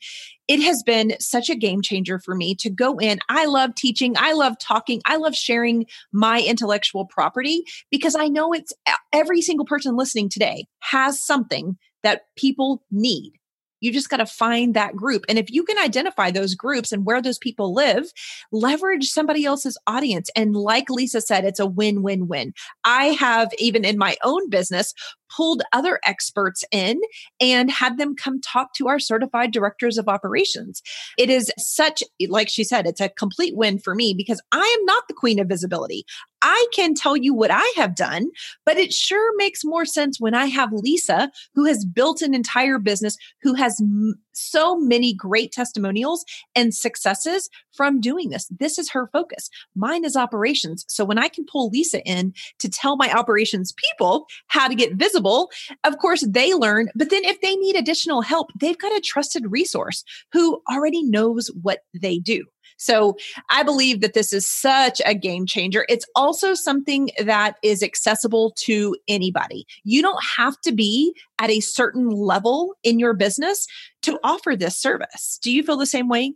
it 0.49 0.61
has 0.61 0.83
been 0.83 1.13
such 1.21 1.49
a 1.49 1.55
game 1.55 1.81
changer 1.81 2.19
for 2.19 2.35
me 2.35 2.53
to 2.55 2.69
go 2.69 2.97
in. 2.97 3.19
I 3.29 3.45
love 3.45 3.75
teaching. 3.75 4.15
I 4.17 4.33
love 4.33 4.57
talking. 4.59 5.01
I 5.05 5.15
love 5.15 5.35
sharing 5.35 5.85
my 6.11 6.41
intellectual 6.41 7.05
property 7.05 7.63
because 7.89 8.13
I 8.13 8.27
know 8.27 8.51
it's 8.51 8.73
every 9.13 9.41
single 9.41 9.65
person 9.65 9.95
listening 9.95 10.27
today 10.27 10.65
has 10.79 11.23
something 11.23 11.77
that 12.03 12.23
people 12.35 12.83
need. 12.91 13.38
You 13.81 13.91
just 13.91 14.09
got 14.09 14.17
to 14.17 14.25
find 14.25 14.73
that 14.73 14.95
group. 14.95 15.25
And 15.29 15.37
if 15.37 15.51
you 15.51 15.63
can 15.63 15.77
identify 15.77 16.31
those 16.31 16.55
groups 16.55 16.91
and 16.91 17.05
where 17.05 17.21
those 17.21 17.37
people 17.37 17.73
live, 17.73 18.11
leverage 18.51 19.09
somebody 19.09 19.45
else's 19.45 19.77
audience. 19.87 20.29
And 20.35 20.55
like 20.55 20.89
Lisa 20.89 21.21
said, 21.21 21.45
it's 21.45 21.59
a 21.59 21.65
win 21.67 22.01
win 22.01 22.27
win. 22.27 22.53
I 22.83 23.05
have, 23.05 23.51
even 23.57 23.85
in 23.85 23.97
my 23.97 24.17
own 24.23 24.49
business, 24.49 24.93
pulled 25.29 25.61
other 25.73 25.99
experts 26.05 26.63
in 26.71 26.99
and 27.39 27.71
had 27.71 27.97
them 27.97 28.15
come 28.15 28.41
talk 28.41 28.73
to 28.75 28.87
our 28.87 28.99
certified 28.99 29.51
directors 29.51 29.97
of 29.97 30.07
operations. 30.07 30.81
It 31.17 31.29
is 31.29 31.51
such, 31.57 32.03
like 32.27 32.49
she 32.49 32.63
said, 32.63 32.85
it's 32.85 33.01
a 33.01 33.09
complete 33.09 33.55
win 33.55 33.79
for 33.79 33.95
me 33.95 34.13
because 34.15 34.41
I 34.51 34.77
am 34.79 34.85
not 34.85 35.07
the 35.07 35.13
queen 35.13 35.39
of 35.39 35.47
visibility. 35.47 36.05
I 36.41 36.67
can 36.73 36.93
tell 36.93 37.17
you 37.17 37.33
what 37.33 37.51
I 37.51 37.73
have 37.75 37.95
done, 37.95 38.29
but 38.65 38.77
it 38.77 38.93
sure 38.93 39.35
makes 39.37 39.65
more 39.65 39.85
sense 39.85 40.19
when 40.19 40.33
I 40.33 40.45
have 40.45 40.71
Lisa, 40.71 41.31
who 41.53 41.65
has 41.65 41.85
built 41.85 42.21
an 42.21 42.33
entire 42.33 42.79
business, 42.79 43.17
who 43.41 43.53
has 43.55 43.79
m- 43.81 44.15
so 44.31 44.77
many 44.77 45.13
great 45.13 45.51
testimonials 45.51 46.23
and 46.55 46.73
successes 46.73 47.49
from 47.79 48.01
doing 48.01 48.27
this. 48.27 48.45
This 48.59 48.77
is 48.77 48.91
her 48.91 49.07
focus. 49.13 49.49
Mine 49.73 50.03
is 50.03 50.17
operations. 50.17 50.83
So 50.89 51.05
when 51.05 51.17
I 51.17 51.29
can 51.29 51.45
pull 51.45 51.69
Lisa 51.69 52.03
in 52.03 52.33
to 52.57 52.67
tell 52.67 52.97
my 52.97 53.09
operations 53.09 53.73
people 53.95 54.25
how 54.47 54.67
to 54.67 54.75
get 54.75 54.95
visible, 54.95 55.49
of 55.85 55.97
course 55.97 56.27
they 56.27 56.53
learn. 56.53 56.89
But 56.93 57.09
then 57.09 57.23
if 57.23 57.39
they 57.39 57.55
need 57.55 57.77
additional 57.77 58.21
help, 58.21 58.49
they've 58.59 58.77
got 58.77 58.91
a 58.91 58.99
trusted 58.99 59.49
resource 59.49 60.03
who 60.33 60.61
already 60.69 61.03
knows 61.03 61.49
what 61.61 61.79
they 61.93 62.19
do. 62.19 62.43
So 62.75 63.15
I 63.49 63.63
believe 63.63 64.01
that 64.01 64.13
this 64.13 64.33
is 64.33 64.49
such 64.49 65.01
a 65.05 65.15
game 65.15 65.45
changer. 65.45 65.85
It's 65.87 66.05
also 66.17 66.55
something 66.55 67.11
that 67.23 67.55
is 67.63 67.81
accessible 67.81 68.51
to 68.57 68.93
anybody. 69.07 69.65
You 69.85 70.01
don't 70.01 70.21
have 70.37 70.59
to 70.65 70.73
be 70.73 71.13
at 71.39 71.49
a 71.49 71.61
certain 71.61 72.09
level 72.09 72.75
in 72.83 72.99
your 72.99 73.13
business 73.13 73.67
to 74.01 74.19
offer 74.21 74.57
this 74.57 74.75
service. 74.75 75.39
Do 75.41 75.49
you 75.49 75.63
feel 75.63 75.77
the 75.77 75.85
same 75.85 76.09
way? 76.09 76.33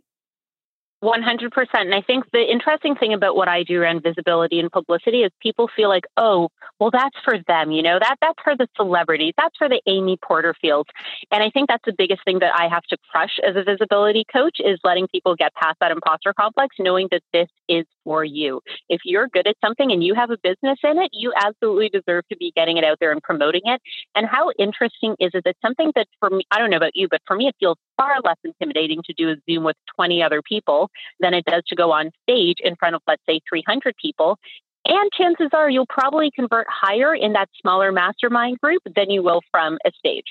100%. 1.04 1.50
And 1.74 1.94
I 1.94 2.00
think 2.00 2.24
the 2.32 2.40
interesting 2.40 2.96
thing 2.96 3.12
about 3.12 3.36
what 3.36 3.46
I 3.46 3.62
do 3.62 3.80
around 3.80 4.02
visibility 4.02 4.58
and 4.58 4.72
publicity 4.72 5.22
is 5.22 5.30
people 5.40 5.68
feel 5.76 5.88
like, 5.90 6.04
oh, 6.16 6.48
well, 6.80 6.90
that's 6.90 7.16
for 7.24 7.36
them, 7.46 7.70
you 7.70 7.82
know, 7.82 7.98
that 8.00 8.16
that's 8.20 8.38
for 8.42 8.56
the 8.56 8.66
celebrities, 8.76 9.34
that's 9.36 9.56
for 9.58 9.68
the 9.68 9.80
Amy 9.86 10.16
Porterfields. 10.16 10.88
And 11.30 11.42
I 11.42 11.50
think 11.50 11.68
that's 11.68 11.84
the 11.84 11.94
biggest 11.96 12.24
thing 12.24 12.38
that 12.38 12.54
I 12.58 12.68
have 12.68 12.82
to 12.84 12.96
crush 13.10 13.38
as 13.46 13.54
a 13.54 13.62
visibility 13.62 14.24
coach 14.32 14.56
is 14.58 14.78
letting 14.82 15.06
people 15.08 15.36
get 15.36 15.54
past 15.54 15.76
that 15.80 15.92
imposter 15.92 16.32
complex, 16.32 16.74
knowing 16.78 17.08
that 17.10 17.22
this 17.32 17.48
is 17.68 17.84
for 18.02 18.24
you. 18.24 18.60
If 18.88 19.02
you're 19.04 19.28
good 19.28 19.46
at 19.46 19.56
something 19.64 19.92
and 19.92 20.02
you 20.02 20.14
have 20.14 20.30
a 20.30 20.38
business 20.42 20.78
in 20.82 20.98
it, 20.98 21.10
you 21.12 21.32
absolutely 21.36 21.90
deserve 21.90 22.24
to 22.28 22.36
be 22.36 22.52
getting 22.56 22.78
it 22.78 22.84
out 22.84 22.98
there 23.00 23.12
and 23.12 23.22
promoting 23.22 23.62
it. 23.64 23.80
And 24.14 24.26
how 24.26 24.50
interesting 24.58 25.16
is 25.20 25.30
it 25.34 25.44
that 25.44 25.56
something 25.62 25.92
that 25.96 26.06
for 26.18 26.30
me, 26.30 26.44
I 26.50 26.58
don't 26.58 26.70
know 26.70 26.76
about 26.76 26.94
you, 26.94 27.08
but 27.10 27.20
for 27.26 27.36
me, 27.36 27.48
it 27.48 27.56
feels 27.60 27.78
far 27.96 28.16
less 28.24 28.36
intimidating 28.42 29.02
to 29.04 29.12
do 29.14 29.30
a 29.30 29.36
Zoom 29.48 29.64
with 29.64 29.76
20 29.96 30.22
other 30.22 30.42
people 30.42 30.90
than 31.20 31.34
it 31.34 31.44
does 31.44 31.62
to 31.68 31.76
go 31.76 31.92
on 31.92 32.10
stage 32.22 32.56
in 32.62 32.76
front 32.76 32.94
of, 32.94 33.02
let's 33.06 33.22
say, 33.28 33.40
300 33.48 33.94
people. 34.00 34.38
And 34.86 35.10
chances 35.16 35.48
are 35.54 35.70
you'll 35.70 35.86
probably 35.86 36.30
convert 36.34 36.66
higher 36.68 37.14
in 37.14 37.32
that 37.32 37.48
smaller 37.60 37.90
mastermind 37.90 38.60
group 38.60 38.82
than 38.94 39.10
you 39.10 39.22
will 39.22 39.40
from 39.50 39.78
a 39.86 39.90
stage. 39.98 40.26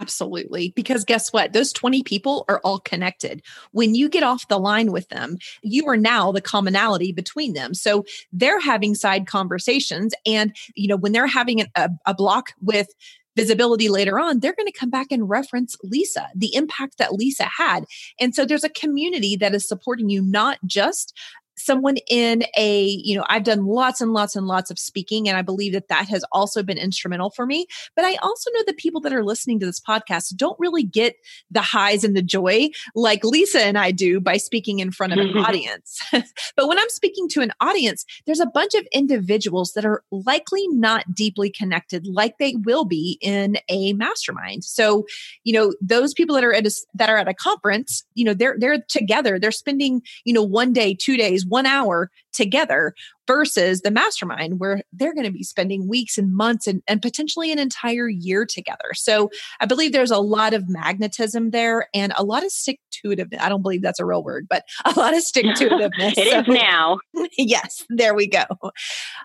Absolutely. 0.00 0.72
Because 0.76 1.04
guess 1.04 1.32
what? 1.32 1.52
Those 1.52 1.72
20 1.72 2.02
people 2.02 2.44
are 2.48 2.60
all 2.64 2.78
connected. 2.78 3.42
When 3.72 3.94
you 3.94 4.08
get 4.08 4.22
off 4.22 4.48
the 4.48 4.58
line 4.58 4.92
with 4.92 5.08
them, 5.08 5.38
you 5.62 5.88
are 5.88 5.96
now 5.96 6.32
the 6.32 6.40
commonality 6.40 7.12
between 7.12 7.54
them. 7.54 7.74
So 7.74 8.04
they're 8.32 8.60
having 8.60 8.94
side 8.94 9.26
conversations. 9.26 10.14
And, 10.26 10.54
you 10.74 10.88
know, 10.88 10.96
when 10.96 11.12
they're 11.12 11.26
having 11.26 11.62
a, 11.74 11.90
a 12.04 12.14
block 12.14 12.52
with 12.60 12.88
visibility 13.36 13.88
later 13.88 14.18
on, 14.18 14.40
they're 14.40 14.54
going 14.54 14.66
to 14.66 14.78
come 14.78 14.90
back 14.90 15.08
and 15.10 15.28
reference 15.28 15.76
Lisa, 15.84 16.26
the 16.34 16.54
impact 16.54 16.98
that 16.98 17.12
Lisa 17.12 17.44
had. 17.44 17.84
And 18.18 18.34
so 18.34 18.44
there's 18.44 18.64
a 18.64 18.70
community 18.70 19.36
that 19.36 19.54
is 19.54 19.68
supporting 19.68 20.08
you, 20.08 20.22
not 20.22 20.58
just 20.66 21.16
someone 21.56 21.96
in 22.08 22.44
a, 22.56 22.84
you 22.84 23.16
know, 23.16 23.24
I've 23.28 23.44
done 23.44 23.66
lots 23.66 24.00
and 24.00 24.12
lots 24.12 24.36
and 24.36 24.46
lots 24.46 24.70
of 24.70 24.78
speaking, 24.78 25.28
and 25.28 25.36
I 25.36 25.42
believe 25.42 25.72
that 25.72 25.88
that 25.88 26.08
has 26.08 26.24
also 26.32 26.62
been 26.62 26.78
instrumental 26.78 27.30
for 27.30 27.46
me. 27.46 27.66
But 27.94 28.04
I 28.04 28.16
also 28.16 28.50
know 28.52 28.62
that 28.66 28.76
people 28.76 29.00
that 29.02 29.12
are 29.12 29.24
listening 29.24 29.60
to 29.60 29.66
this 29.66 29.80
podcast 29.80 30.36
don't 30.36 30.58
really 30.58 30.82
get 30.82 31.16
the 31.50 31.62
highs 31.62 32.04
and 32.04 32.16
the 32.16 32.22
joy 32.22 32.70
like 32.94 33.24
Lisa 33.24 33.62
and 33.62 33.78
I 33.78 33.90
do 33.90 34.20
by 34.20 34.36
speaking 34.36 34.80
in 34.80 34.90
front 34.90 35.12
of 35.12 35.18
an 35.18 35.36
audience. 35.36 36.00
but 36.12 36.68
when 36.68 36.78
I'm 36.78 36.88
speaking 36.88 37.28
to 37.30 37.40
an 37.40 37.52
audience, 37.60 38.04
there's 38.26 38.40
a 38.40 38.46
bunch 38.46 38.74
of 38.74 38.86
individuals 38.92 39.72
that 39.72 39.84
are 39.84 40.02
likely 40.10 40.66
not 40.68 41.14
deeply 41.14 41.50
connected 41.50 42.06
like 42.06 42.38
they 42.38 42.54
will 42.64 42.84
be 42.84 43.18
in 43.20 43.56
a 43.68 43.92
mastermind. 43.94 44.64
So, 44.64 45.06
you 45.44 45.52
know, 45.52 45.74
those 45.80 46.14
people 46.14 46.34
that 46.34 46.44
are 46.44 46.54
at 46.54 46.66
a, 46.66 46.72
that 46.94 47.08
are 47.08 47.16
at 47.16 47.28
a 47.28 47.34
conference, 47.34 48.04
you 48.14 48.24
know, 48.24 48.34
they're 48.34 48.56
they're 48.58 48.82
together. 48.88 49.38
They're 49.38 49.50
spending, 49.50 50.02
you 50.24 50.32
know, 50.32 50.42
one 50.42 50.72
day, 50.72 50.94
two 50.94 51.16
days, 51.16 51.45
one 51.48 51.66
hour 51.66 52.10
together 52.32 52.94
versus 53.26 53.80
the 53.80 53.90
mastermind 53.90 54.60
where 54.60 54.82
they're 54.92 55.14
going 55.14 55.26
to 55.26 55.32
be 55.32 55.42
spending 55.42 55.88
weeks 55.88 56.16
and 56.16 56.34
months 56.34 56.66
and, 56.66 56.82
and 56.86 57.02
potentially 57.02 57.50
an 57.50 57.58
entire 57.58 58.08
year 58.08 58.46
together. 58.46 58.94
So 58.94 59.30
I 59.60 59.66
believe 59.66 59.92
there's 59.92 60.10
a 60.10 60.18
lot 60.18 60.54
of 60.54 60.68
magnetism 60.68 61.50
there 61.50 61.88
and 61.94 62.12
a 62.16 62.24
lot 62.24 62.44
of 62.44 62.50
stick 62.50 62.78
to 63.02 63.10
it. 63.12 63.20
I 63.40 63.48
don't 63.48 63.62
believe 63.62 63.82
that's 63.82 64.00
a 64.00 64.04
real 64.04 64.22
word, 64.22 64.46
but 64.48 64.64
a 64.84 64.98
lot 64.98 65.14
of 65.14 65.22
stick 65.22 65.46
to 65.56 65.68
itiveness. 65.68 66.14
it 66.16 66.30
so, 66.30 66.40
is 66.40 66.48
now. 66.48 66.98
yes, 67.38 67.84
there 67.88 68.14
we 68.14 68.26
go. 68.26 68.44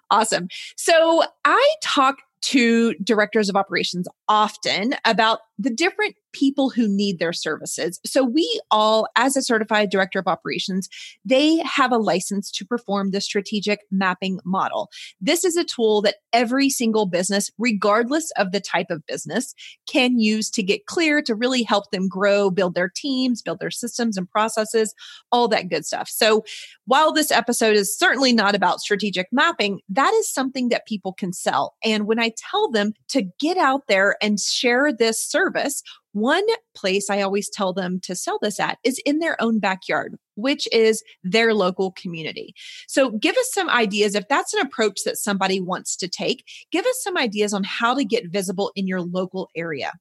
Awesome. 0.10 0.48
So 0.78 1.24
I 1.46 1.76
talk 1.82 2.18
to 2.42 2.96
directors 2.96 3.50
of 3.50 3.56
operations 3.56 4.08
often 4.28 4.96
about 5.06 5.40
the 5.60 5.70
different 5.70 6.16
people 6.34 6.70
who 6.70 6.88
need 6.88 7.20
their 7.20 7.34
services. 7.34 8.00
So 8.06 8.24
we 8.24 8.60
all, 8.72 9.08
as 9.16 9.36
a 9.36 9.42
certified 9.42 9.90
director 9.90 10.20
of 10.20 10.28
operations, 10.28 10.90
they 11.26 11.58
have 11.60 11.92
a 11.92 11.98
license 11.98 12.52
to 12.52 12.66
perform 12.66 13.12
the 13.12 13.22
strategic 13.22 13.82
mapping 13.92 14.40
model. 14.46 14.90
This 15.20 15.44
is 15.44 15.58
a 15.58 15.64
tool 15.64 16.02
that 16.04 16.16
every 16.34 16.70
single 16.70 17.06
business, 17.06 17.52
regardless 17.58 18.32
of 18.38 18.52
the 18.52 18.62
type 18.62 18.88
of 18.90 19.06
business, 19.06 19.54
can 19.88 20.20
use 20.20 20.50
to 20.52 20.64
get 20.64 20.86
clear, 20.86 21.22
to 21.22 21.36
really 21.36 21.64
help 21.64 21.92
them 21.92 22.08
grow, 22.08 22.50
build 22.50 22.76
their 22.76 22.90
teams, 22.90 23.42
build 23.42 23.60
their 23.60 23.72
systems 23.72 24.18
and 24.18 24.30
processes, 24.30 24.94
all 25.32 25.48
that 25.48 25.70
good 25.70 25.86
stuff. 25.86 26.10
So 26.10 26.44
while 26.86 27.12
this 27.12 27.32
episode 27.32 27.76
is 27.76 27.98
certainly 27.98 28.34
not 28.34 28.56
about 28.56 28.80
strategic 28.80 29.28
mapping, 29.32 29.80
that 29.90 30.14
is 30.16 30.32
something 30.32 30.70
that 30.70 30.88
people 30.88 31.14
can 31.14 31.34
sell. 31.34 31.76
And 31.84 32.06
when 32.06 32.20
I 32.20 32.32
tell 32.38 32.70
them 32.70 32.94
to 33.10 33.24
get 33.40 33.58
out 33.58 33.88
there 33.88 34.16
and 34.22 34.40
share 34.40 34.92
this 34.94 35.24
service, 35.24 35.84
one 36.14 36.46
place 36.76 37.10
I 37.10 37.22
always 37.22 37.50
tell 37.50 37.74
them 37.74 38.00
to 38.02 38.16
sell 38.16 38.40
this 38.42 38.60
at 38.60 38.78
is 38.84 39.02
in 39.06 39.20
their 39.20 39.42
own 39.42 39.60
backyard, 39.60 40.16
which 40.36 40.68
is 40.72 41.04
their 41.24 41.54
local 41.54 41.92
community. 41.92 42.54
So, 42.88 43.12
give 43.12 43.36
us 43.36 43.50
some 43.54 43.70
ideas 43.70 44.16
if 44.16 44.28
that's 44.28 44.54
an 44.54 44.62
approach 44.62 45.02
that 45.06 45.18
somebody 45.18 45.60
wants 45.60 45.96
to 45.98 46.08
take. 46.08 46.44
Give 46.72 46.86
us 46.86 47.04
some 47.04 47.18
ideas 47.18 47.54
on 47.54 47.64
how 47.64 47.94
to 47.94 48.04
get 48.04 48.30
visible 48.30 48.72
in 48.76 48.88
your 48.88 49.02
local 49.02 49.50
area. 49.56 49.94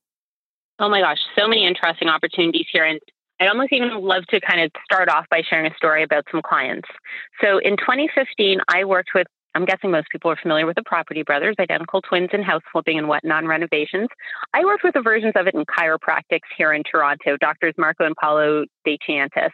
Oh 0.79 0.89
my 0.89 1.01
gosh, 1.01 1.19
so 1.39 1.47
many 1.47 1.67
interesting 1.67 2.09
opportunities 2.09 2.67
here. 2.73 2.85
And 2.85 2.99
I'd 3.39 3.49
almost 3.49 3.73
even 3.73 3.91
love 4.01 4.27
to 4.27 4.41
kind 4.41 4.61
of 4.61 4.71
start 4.85 5.09
off 5.09 5.27
by 5.31 5.43
sharing 5.49 5.71
a 5.71 5.75
story 5.75 6.03
about 6.03 6.25
some 6.31 6.43
clients. 6.43 6.89
So 7.41 7.59
in 7.59 7.77
2015, 7.77 8.61
I 8.69 8.85
worked 8.85 9.11
with 9.15 9.27
I'm 9.55 9.65
guessing 9.65 9.91
most 9.91 10.09
people 10.11 10.31
are 10.31 10.39
familiar 10.41 10.65
with 10.65 10.77
the 10.77 10.83
Property 10.85 11.23
Brothers, 11.23 11.57
identical 11.59 12.01
twins 12.03 12.31
in 12.33 12.43
house 12.43 12.63
flipping 12.73 12.99
and 12.99 13.09
whatnot 13.09 13.45
renovations. 13.45 14.09
I 14.55 14.65
worked 14.65 14.85
with 14.85 14.95
the 14.95 15.03
versions 15.03 15.33
of 15.35 15.47
it 15.49 15.55
in 15.55 15.65
chiropractics 15.65 16.47
here 16.57 16.73
in 16.73 16.83
Toronto, 16.85 17.37
doctors 17.37 17.75
Marco 17.77 18.05
and 18.05 18.15
Paulo 18.17 18.65
De 18.85 18.97
Chiantis. 18.99 19.51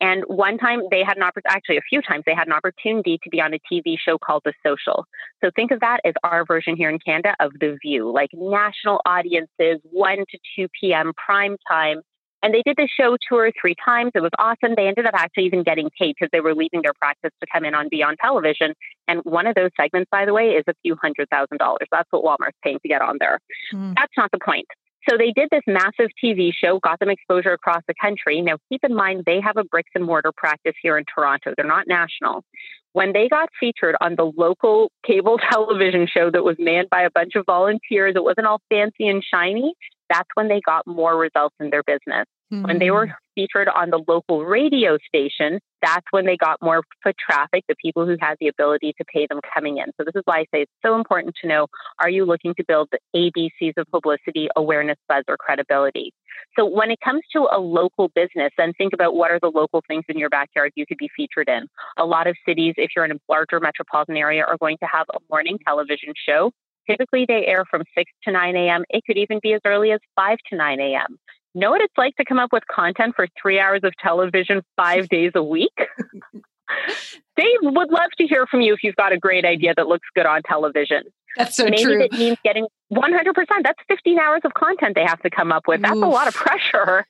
And 0.00 0.24
one 0.26 0.58
time 0.58 0.80
they 0.90 1.02
had 1.02 1.16
an 1.16 1.22
opportunity, 1.22 1.56
actually 1.56 1.76
a 1.78 1.82
few 1.88 2.02
times 2.02 2.24
they 2.26 2.34
had 2.34 2.48
an 2.48 2.52
opportunity 2.52 3.18
to 3.22 3.30
be 3.30 3.40
on 3.40 3.54
a 3.54 3.58
TV 3.72 3.96
show 3.98 4.18
called 4.18 4.42
The 4.44 4.52
Social. 4.64 5.06
So 5.42 5.50
think 5.56 5.70
of 5.70 5.80
that 5.80 6.00
as 6.04 6.14
our 6.22 6.44
version 6.44 6.76
here 6.76 6.90
in 6.90 6.98
Canada 6.98 7.34
of 7.40 7.52
The 7.60 7.78
View, 7.82 8.12
like 8.12 8.30
national 8.34 9.00
audiences, 9.06 9.80
1 9.84 10.16
to 10.18 10.38
2 10.56 10.68
p.m. 10.78 11.12
prime 11.16 11.56
time 11.70 12.02
and 12.42 12.54
they 12.54 12.62
did 12.64 12.76
the 12.76 12.88
show 12.88 13.16
two 13.28 13.36
or 13.36 13.52
three 13.60 13.74
times. 13.84 14.12
It 14.14 14.20
was 14.20 14.30
awesome. 14.38 14.74
They 14.76 14.88
ended 14.88 15.06
up 15.06 15.14
actually 15.14 15.44
even 15.44 15.62
getting 15.62 15.90
paid 15.98 16.14
because 16.18 16.30
they 16.32 16.40
were 16.40 16.54
leaving 16.54 16.80
their 16.82 16.94
practice 16.94 17.32
to 17.40 17.46
come 17.52 17.64
in 17.64 17.74
on 17.74 17.88
Beyond 17.90 18.18
Television. 18.20 18.74
And 19.08 19.20
one 19.24 19.46
of 19.46 19.54
those 19.54 19.70
segments, 19.78 20.08
by 20.10 20.24
the 20.24 20.32
way, 20.32 20.50
is 20.50 20.64
a 20.68 20.74
few 20.82 20.96
hundred 21.00 21.28
thousand 21.30 21.58
dollars. 21.58 21.86
That's 21.90 22.08
what 22.10 22.24
Walmart's 22.24 22.56
paying 22.62 22.78
to 22.80 22.88
get 22.88 23.02
on 23.02 23.16
there. 23.20 23.38
Mm. 23.74 23.94
That's 23.94 24.12
not 24.16 24.30
the 24.32 24.38
point. 24.42 24.66
So 25.08 25.16
they 25.16 25.32
did 25.32 25.48
this 25.50 25.62
massive 25.66 26.10
TV 26.22 26.50
show, 26.52 26.78
got 26.78 26.98
them 26.98 27.08
exposure 27.08 27.52
across 27.52 27.82
the 27.88 27.94
country. 28.00 28.42
Now, 28.42 28.58
keep 28.68 28.84
in 28.84 28.94
mind, 28.94 29.24
they 29.24 29.40
have 29.40 29.56
a 29.56 29.64
bricks 29.64 29.90
and 29.94 30.04
mortar 30.04 30.30
practice 30.36 30.74
here 30.82 30.98
in 30.98 31.04
Toronto. 31.12 31.54
They're 31.56 31.66
not 31.66 31.88
national. 31.88 32.44
When 32.92 33.12
they 33.12 33.28
got 33.28 33.48
featured 33.58 33.96
on 34.00 34.16
the 34.16 34.30
local 34.36 34.90
cable 35.06 35.38
television 35.50 36.06
show 36.06 36.30
that 36.30 36.44
was 36.44 36.56
manned 36.58 36.90
by 36.90 37.02
a 37.02 37.10
bunch 37.10 37.34
of 37.34 37.46
volunteers, 37.46 38.14
it 38.14 38.24
wasn't 38.24 38.46
all 38.46 38.60
fancy 38.68 39.08
and 39.08 39.24
shiny 39.24 39.74
that's 40.10 40.28
when 40.34 40.48
they 40.48 40.60
got 40.60 40.86
more 40.86 41.16
results 41.16 41.54
in 41.60 41.70
their 41.70 41.82
business. 41.82 42.26
Mm-hmm. 42.52 42.66
When 42.66 42.78
they 42.80 42.90
were 42.90 43.06
mm. 43.06 43.14
featured 43.36 43.68
on 43.68 43.90
the 43.90 44.02
local 44.08 44.44
radio 44.44 44.98
station, 45.06 45.60
that's 45.82 46.04
when 46.10 46.26
they 46.26 46.36
got 46.36 46.58
more 46.60 46.82
foot 47.02 47.14
traffic, 47.24 47.64
the 47.68 47.76
people 47.80 48.06
who 48.06 48.16
had 48.20 48.34
the 48.40 48.48
ability 48.48 48.92
to 48.98 49.04
pay 49.04 49.26
them 49.28 49.40
coming 49.54 49.78
in. 49.78 49.86
So, 49.96 50.04
this 50.04 50.16
is 50.16 50.22
why 50.24 50.38
I 50.38 50.44
say 50.52 50.62
it's 50.62 50.72
so 50.84 50.96
important 50.96 51.36
to 51.40 51.48
know 51.48 51.68
are 52.00 52.10
you 52.10 52.24
looking 52.24 52.54
to 52.56 52.64
build 52.66 52.88
the 52.90 52.98
ABCs 53.14 53.74
of 53.76 53.86
publicity, 53.92 54.48
awareness, 54.56 54.96
buzz, 55.08 55.22
or 55.28 55.36
credibility? 55.36 56.12
So, 56.58 56.64
when 56.66 56.90
it 56.90 56.98
comes 57.04 57.22
to 57.34 57.46
a 57.52 57.60
local 57.60 58.10
business, 58.16 58.50
then 58.58 58.72
think 58.72 58.92
about 58.92 59.14
what 59.14 59.30
are 59.30 59.38
the 59.40 59.52
local 59.54 59.82
things 59.86 60.04
in 60.08 60.18
your 60.18 60.28
backyard 60.28 60.72
you 60.74 60.86
could 60.86 60.98
be 60.98 61.08
featured 61.16 61.48
in. 61.48 61.68
A 61.98 62.04
lot 62.04 62.26
of 62.26 62.34
cities, 62.46 62.74
if 62.78 62.90
you're 62.96 63.04
in 63.04 63.12
a 63.12 63.20
larger 63.28 63.60
metropolitan 63.60 64.16
area, 64.16 64.44
are 64.44 64.58
going 64.58 64.76
to 64.78 64.88
have 64.92 65.06
a 65.14 65.18
morning 65.30 65.56
television 65.64 66.14
show 66.28 66.50
Typically, 66.88 67.24
they 67.26 67.46
air 67.46 67.64
from 67.70 67.82
6 67.96 68.10
to 68.24 68.32
9 68.32 68.56
a.m. 68.56 68.84
It 68.88 69.04
could 69.06 69.16
even 69.16 69.40
be 69.42 69.52
as 69.52 69.60
early 69.64 69.92
as 69.92 70.00
5 70.16 70.38
to 70.50 70.56
9 70.56 70.80
a.m. 70.80 71.18
Know 71.54 71.70
what 71.70 71.80
it's 71.80 71.96
like 71.96 72.14
to 72.16 72.24
come 72.24 72.38
up 72.38 72.52
with 72.52 72.62
content 72.72 73.14
for 73.16 73.26
three 73.40 73.58
hours 73.58 73.80
of 73.82 73.92
television 74.02 74.62
five 74.76 75.08
days 75.10 75.32
a 75.34 75.42
week? 75.42 75.76
Dave 77.36 77.58
would 77.62 77.90
love 77.90 78.10
to 78.18 78.26
hear 78.26 78.46
from 78.46 78.60
you 78.60 78.72
if 78.74 78.80
you've 78.82 78.96
got 78.96 79.12
a 79.12 79.18
great 79.18 79.44
idea 79.44 79.74
that 79.76 79.88
looks 79.88 80.06
good 80.14 80.26
on 80.26 80.42
television. 80.42 81.02
That's 81.36 81.56
so 81.56 81.64
Maybe 81.64 81.82
true. 81.82 81.98
Maybe 81.98 82.08
that 82.10 82.18
means 82.18 82.38
getting 82.44 82.66
100%. 82.92 83.46
That's 83.62 83.78
15 83.88 84.18
hours 84.18 84.40
of 84.44 84.54
content 84.54 84.94
they 84.94 85.04
have 85.04 85.20
to 85.22 85.30
come 85.30 85.52
up 85.52 85.66
with. 85.66 85.82
That's 85.82 85.96
Oof. 85.96 86.04
a 86.04 86.08
lot 86.08 86.28
of 86.28 86.34
pressure. 86.34 87.06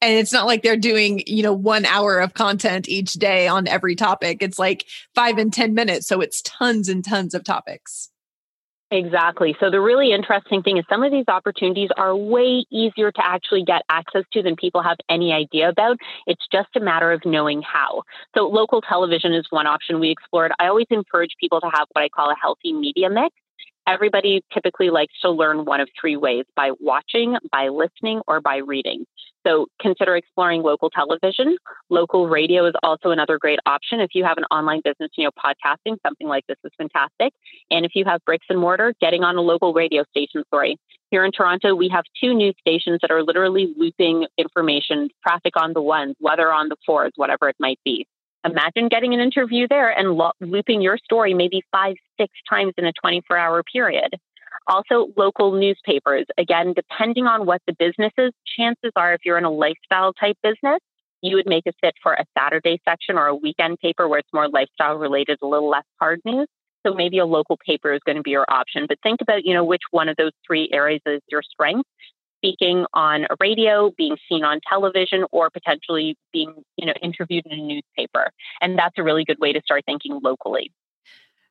And 0.00 0.18
it's 0.18 0.32
not 0.32 0.46
like 0.46 0.62
they're 0.62 0.76
doing, 0.76 1.22
you 1.26 1.42
know, 1.42 1.52
one 1.52 1.86
hour 1.86 2.20
of 2.20 2.34
content 2.34 2.88
each 2.88 3.14
day 3.14 3.48
on 3.48 3.66
every 3.66 3.96
topic. 3.96 4.42
It's 4.42 4.58
like 4.58 4.84
five 5.14 5.38
and 5.38 5.52
10 5.52 5.74
minutes. 5.74 6.06
So 6.06 6.20
it's 6.20 6.42
tons 6.42 6.88
and 6.88 7.04
tons 7.04 7.34
of 7.34 7.42
topics. 7.44 8.10
Exactly. 8.90 9.54
So 9.60 9.70
the 9.70 9.80
really 9.80 10.12
interesting 10.12 10.62
thing 10.62 10.78
is 10.78 10.84
some 10.88 11.02
of 11.02 11.12
these 11.12 11.28
opportunities 11.28 11.90
are 11.98 12.16
way 12.16 12.64
easier 12.70 13.12
to 13.12 13.20
actually 13.22 13.62
get 13.62 13.82
access 13.90 14.24
to 14.32 14.42
than 14.42 14.56
people 14.56 14.82
have 14.82 14.96
any 15.10 15.30
idea 15.30 15.68
about. 15.68 15.98
It's 16.26 16.46
just 16.50 16.68
a 16.74 16.80
matter 16.80 17.12
of 17.12 17.20
knowing 17.26 17.60
how. 17.60 18.02
So 18.34 18.48
local 18.48 18.80
television 18.80 19.34
is 19.34 19.44
one 19.50 19.66
option 19.66 20.00
we 20.00 20.10
explored. 20.10 20.52
I 20.58 20.68
always 20.68 20.86
encourage 20.90 21.32
people 21.38 21.60
to 21.60 21.66
have 21.66 21.86
what 21.92 22.02
I 22.02 22.08
call 22.08 22.30
a 22.30 22.36
healthy 22.40 22.72
media 22.72 23.10
mix. 23.10 23.34
Everybody 23.88 24.42
typically 24.52 24.90
likes 24.90 25.14
to 25.22 25.30
learn 25.30 25.64
one 25.64 25.80
of 25.80 25.88
three 25.98 26.16
ways 26.16 26.44
by 26.54 26.72
watching, 26.78 27.36
by 27.50 27.68
listening, 27.68 28.20
or 28.28 28.38
by 28.42 28.58
reading. 28.58 29.06
So 29.46 29.66
consider 29.80 30.14
exploring 30.14 30.62
local 30.62 30.90
television. 30.90 31.56
Local 31.88 32.28
radio 32.28 32.66
is 32.66 32.74
also 32.82 33.12
another 33.12 33.38
great 33.38 33.58
option. 33.64 34.00
If 34.00 34.10
you 34.12 34.24
have 34.24 34.36
an 34.36 34.44
online 34.50 34.82
business, 34.84 35.10
you 35.16 35.24
know, 35.24 35.30
podcasting, 35.42 35.96
something 36.06 36.28
like 36.28 36.44
this 36.48 36.58
is 36.64 36.72
fantastic. 36.76 37.32
And 37.70 37.86
if 37.86 37.92
you 37.94 38.04
have 38.04 38.20
bricks 38.26 38.44
and 38.50 38.58
mortar, 38.58 38.92
getting 39.00 39.24
on 39.24 39.36
a 39.36 39.40
local 39.40 39.72
radio 39.72 40.04
station 40.10 40.44
story. 40.48 40.76
Here 41.10 41.24
in 41.24 41.32
Toronto, 41.32 41.74
we 41.74 41.88
have 41.88 42.04
two 42.22 42.34
news 42.34 42.54
stations 42.60 42.98
that 43.00 43.10
are 43.10 43.22
literally 43.22 43.72
looping 43.78 44.26
information, 44.36 45.08
traffic 45.26 45.56
on 45.56 45.72
the 45.72 45.80
ones, 45.80 46.14
weather 46.20 46.52
on 46.52 46.68
the 46.68 46.76
fours, 46.84 47.12
whatever 47.16 47.48
it 47.48 47.56
might 47.58 47.80
be. 47.86 48.06
Imagine 48.44 48.88
getting 48.88 49.14
an 49.14 49.20
interview 49.20 49.66
there 49.68 49.90
and 49.90 50.12
lo- 50.12 50.32
looping 50.40 50.82
your 50.82 50.98
story 50.98 51.32
maybe 51.32 51.62
five, 51.72 51.96
six 52.18 52.32
times 52.48 52.74
in 52.76 52.84
a 52.84 52.92
24 52.92 53.36
hour 53.36 53.62
period. 53.62 54.16
Also, 54.66 55.08
local 55.16 55.52
newspapers. 55.52 56.26
Again, 56.36 56.74
depending 56.74 57.26
on 57.26 57.46
what 57.46 57.62
the 57.66 57.74
business 57.78 58.12
is, 58.18 58.32
chances 58.58 58.92
are 58.96 59.14
if 59.14 59.20
you're 59.24 59.38
in 59.38 59.44
a 59.44 59.50
lifestyle 59.50 60.12
type 60.12 60.36
business, 60.42 60.78
you 61.22 61.36
would 61.36 61.46
make 61.46 61.64
a 61.66 61.72
fit 61.80 61.94
for 62.02 62.12
a 62.12 62.24
Saturday 62.36 62.78
section 62.86 63.16
or 63.16 63.26
a 63.26 63.34
weekend 63.34 63.78
paper 63.78 64.08
where 64.08 64.18
it's 64.18 64.28
more 64.32 64.48
lifestyle 64.48 64.96
related, 64.96 65.38
a 65.42 65.46
little 65.46 65.70
less 65.70 65.84
hard 65.98 66.20
news. 66.24 66.46
So 66.86 66.94
maybe 66.94 67.18
a 67.18 67.26
local 67.26 67.58
paper 67.66 67.92
is 67.92 68.00
going 68.06 68.16
to 68.16 68.22
be 68.22 68.30
your 68.30 68.46
option. 68.48 68.86
But 68.88 68.98
think 69.02 69.20
about, 69.20 69.44
you 69.44 69.52
know, 69.54 69.64
which 69.64 69.82
one 69.90 70.08
of 70.08 70.16
those 70.16 70.32
three 70.46 70.68
areas 70.72 71.00
is 71.06 71.20
your 71.28 71.42
strength 71.42 71.88
speaking 72.38 72.86
on 72.94 73.24
a 73.24 73.36
radio, 73.40 73.90
being 73.96 74.16
seen 74.28 74.44
on 74.44 74.60
television, 74.68 75.24
or 75.32 75.50
potentially 75.50 76.16
being, 76.32 76.54
you 76.76 76.86
know, 76.86 76.94
interviewed 77.02 77.44
in 77.46 77.58
a 77.58 77.62
newspaper. 77.62 78.30
And 78.60 78.78
that's 78.78 78.94
a 78.96 79.02
really 79.02 79.24
good 79.24 79.38
way 79.40 79.52
to 79.52 79.60
start 79.64 79.82
thinking 79.86 80.20
locally. 80.22 80.70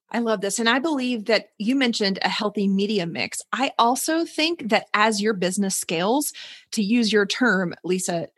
I 0.09 0.19
love 0.19 0.41
this. 0.41 0.59
And 0.59 0.69
I 0.69 0.79
believe 0.79 1.25
that 1.25 1.49
you 1.57 1.75
mentioned 1.75 2.19
a 2.21 2.29
healthy 2.29 2.67
media 2.67 3.05
mix. 3.05 3.41
I 3.51 3.71
also 3.77 4.25
think 4.25 4.69
that 4.69 4.87
as 4.93 5.21
your 5.21 5.33
business 5.33 5.75
scales, 5.75 6.31
to 6.71 6.81
use 6.81 7.11
your 7.11 7.25
term, 7.25 7.75
Lisa, 7.83 8.29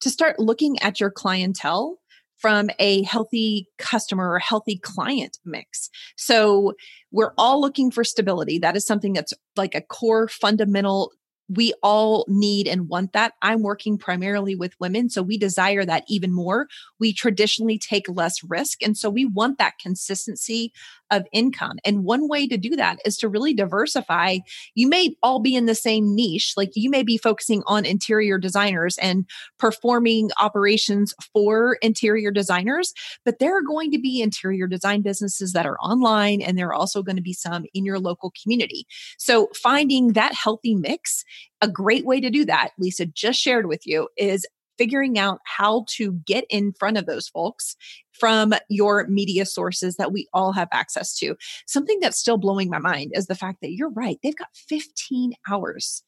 to 0.00 0.10
start 0.10 0.38
looking 0.38 0.80
at 0.80 1.00
your 1.00 1.10
clientele 1.10 1.98
from 2.38 2.70
a 2.78 3.02
healthy 3.02 3.68
customer 3.78 4.30
or 4.30 4.38
healthy 4.38 4.78
client 4.78 5.38
mix. 5.44 5.90
So 6.16 6.74
we're 7.10 7.32
all 7.36 7.60
looking 7.60 7.90
for 7.90 8.04
stability. 8.04 8.58
That 8.58 8.76
is 8.76 8.86
something 8.86 9.12
that's 9.12 9.34
like 9.56 9.74
a 9.74 9.80
core 9.80 10.28
fundamental 10.28 11.12
we 11.48 11.72
all 11.82 12.24
need 12.28 12.68
and 12.68 12.88
want 12.88 13.12
that. 13.12 13.34
I'm 13.42 13.62
working 13.62 13.98
primarily 13.98 14.54
with 14.54 14.78
women, 14.80 15.08
so 15.10 15.22
we 15.22 15.38
desire 15.38 15.84
that 15.84 16.04
even 16.08 16.32
more. 16.32 16.68
We 16.98 17.12
traditionally 17.12 17.78
take 17.78 18.08
less 18.08 18.42
risk. 18.44 18.82
And 18.82 18.96
so 18.96 19.08
we 19.10 19.24
want 19.24 19.58
that 19.58 19.78
consistency 19.78 20.72
of 21.10 21.26
income. 21.32 21.78
And 21.84 22.04
one 22.04 22.28
way 22.28 22.46
to 22.46 22.56
do 22.56 22.76
that 22.76 22.98
is 23.04 23.16
to 23.18 23.28
really 23.28 23.54
diversify. 23.54 24.38
You 24.74 24.88
may 24.88 25.16
all 25.22 25.40
be 25.40 25.54
in 25.54 25.66
the 25.66 25.74
same 25.74 26.14
niche, 26.14 26.52
like 26.56 26.72
you 26.74 26.90
may 26.90 27.02
be 27.02 27.16
focusing 27.16 27.62
on 27.66 27.84
interior 27.84 28.38
designers 28.38 28.98
and 28.98 29.24
performing 29.58 30.30
operations 30.40 31.14
for 31.32 31.78
interior 31.80 32.30
designers, 32.30 32.92
but 33.24 33.38
there 33.38 33.56
are 33.56 33.62
going 33.62 33.90
to 33.92 33.98
be 33.98 34.20
interior 34.20 34.66
design 34.66 35.02
businesses 35.02 35.52
that 35.52 35.66
are 35.66 35.78
online 35.78 36.42
and 36.42 36.58
there 36.58 36.68
are 36.68 36.74
also 36.74 37.02
going 37.02 37.16
to 37.16 37.22
be 37.22 37.32
some 37.32 37.64
in 37.74 37.84
your 37.84 37.98
local 37.98 38.32
community. 38.42 38.86
So 39.18 39.48
finding 39.54 40.12
that 40.12 40.34
healthy 40.34 40.74
mix, 40.74 41.24
a 41.60 41.68
great 41.68 42.04
way 42.04 42.20
to 42.20 42.30
do 42.30 42.44
that, 42.44 42.70
Lisa 42.78 43.06
just 43.06 43.40
shared 43.40 43.66
with 43.66 43.86
you, 43.86 44.08
is 44.16 44.46
figuring 44.78 45.18
out 45.18 45.40
how 45.44 45.84
to 45.88 46.12
get 46.24 46.44
in 46.48 46.72
front 46.72 46.96
of 46.96 47.06
those 47.06 47.28
folks 47.28 47.76
from 48.12 48.54
your 48.68 49.06
media 49.08 49.44
sources 49.44 49.96
that 49.96 50.12
we 50.12 50.26
all 50.32 50.52
have 50.52 50.68
access 50.72 51.16
to. 51.18 51.36
Something 51.66 51.98
that's 52.00 52.18
still 52.18 52.38
blowing 52.38 52.70
my 52.70 52.78
mind 52.78 53.12
is 53.14 53.26
the 53.26 53.34
fact 53.34 53.58
that 53.60 53.72
you're 53.72 53.90
right. 53.90 54.18
They've 54.22 54.36
got 54.36 54.48
15 54.54 55.34
hours. 55.50 56.02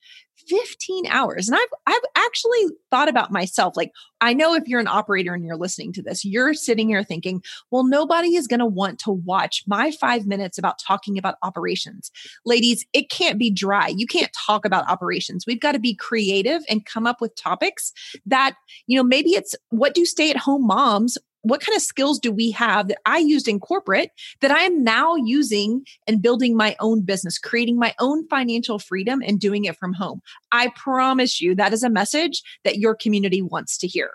15 0.51 1.07
hours. 1.07 1.49
And 1.49 1.57
I've 1.57 1.95
I've 1.95 2.25
actually 2.27 2.77
thought 2.91 3.09
about 3.09 3.31
myself 3.31 3.77
like 3.77 3.93
I 4.21 4.35
know 4.35 4.55
if 4.55 4.67
you're 4.67 4.81
an 4.81 4.89
operator 4.89 5.33
and 5.33 5.45
you're 5.47 5.57
listening 5.57 5.93
to 5.95 6.03
this, 6.03 6.25
you're 6.25 6.53
sitting 6.53 6.89
here 6.89 7.05
thinking, 7.05 7.43
well 7.71 7.85
nobody 7.85 8.35
is 8.35 8.47
going 8.47 8.61
to 8.61 8.67
want 8.67 8.99
to 9.01 9.13
watch 9.13 9.63
my 9.67 9.93
5 9.93 10.27
minutes 10.27 10.59
about 10.59 10.79
talking 10.79 11.17
about 11.17 11.37
operations. 11.43 12.11
Ladies, 12.45 12.85
it 12.93 13.11
can't 13.11 13.39
be 13.39 13.51
dry. 13.51 13.89
You 13.89 14.07
can't 14.07 14.33
talk 14.47 14.65
about 14.65 14.89
operations. 14.91 15.45
We've 15.47 15.61
got 15.61 15.73
to 15.73 15.79
be 15.79 15.95
creative 15.95 16.63
and 16.69 16.85
come 16.85 17.07
up 17.07 17.21
with 17.21 17.37
topics 17.37 17.93
that, 18.27 18.57
you 18.87 18.97
know, 18.97 19.05
maybe 19.05 19.31
it's 19.31 19.55
what 19.71 19.95
do 19.95 20.05
stay 20.05 20.31
at 20.31 20.37
home 20.37 20.67
moms 20.67 21.17
what 21.43 21.61
kind 21.61 21.75
of 21.77 21.83
skills 21.83 22.19
do 22.19 22.33
we 22.33 22.51
have 22.53 22.89
that 22.89 22.99
I 23.07 23.19
used 23.19 23.49
in 23.49 23.61
corporate 23.61 24.11
that 24.41 24.51
I 24.51 24.61
am 24.61 24.85
now 24.85 25.17
using 25.17 25.85
and 26.07 26.23
building 26.23 26.57
my 26.57 26.77
own 26.81 27.03
business, 27.03 27.39
creating 27.39 27.79
my 27.79 27.95
own 27.99 28.27
financial 28.29 28.79
freedom 28.79 29.23
and 29.27 29.41
doing 29.41 29.65
it 29.65 29.77
from 29.77 29.93
home? 29.93 30.21
I 30.53 30.69
promise 30.77 31.41
you 31.41 31.55
that 31.55 31.73
is 31.73 31.83
a 31.83 31.91
message 31.91 32.43
that 32.65 32.79
your 32.79 32.95
community 32.95 33.43
wants 33.43 33.79
to 33.79 33.87
hear, 33.87 34.11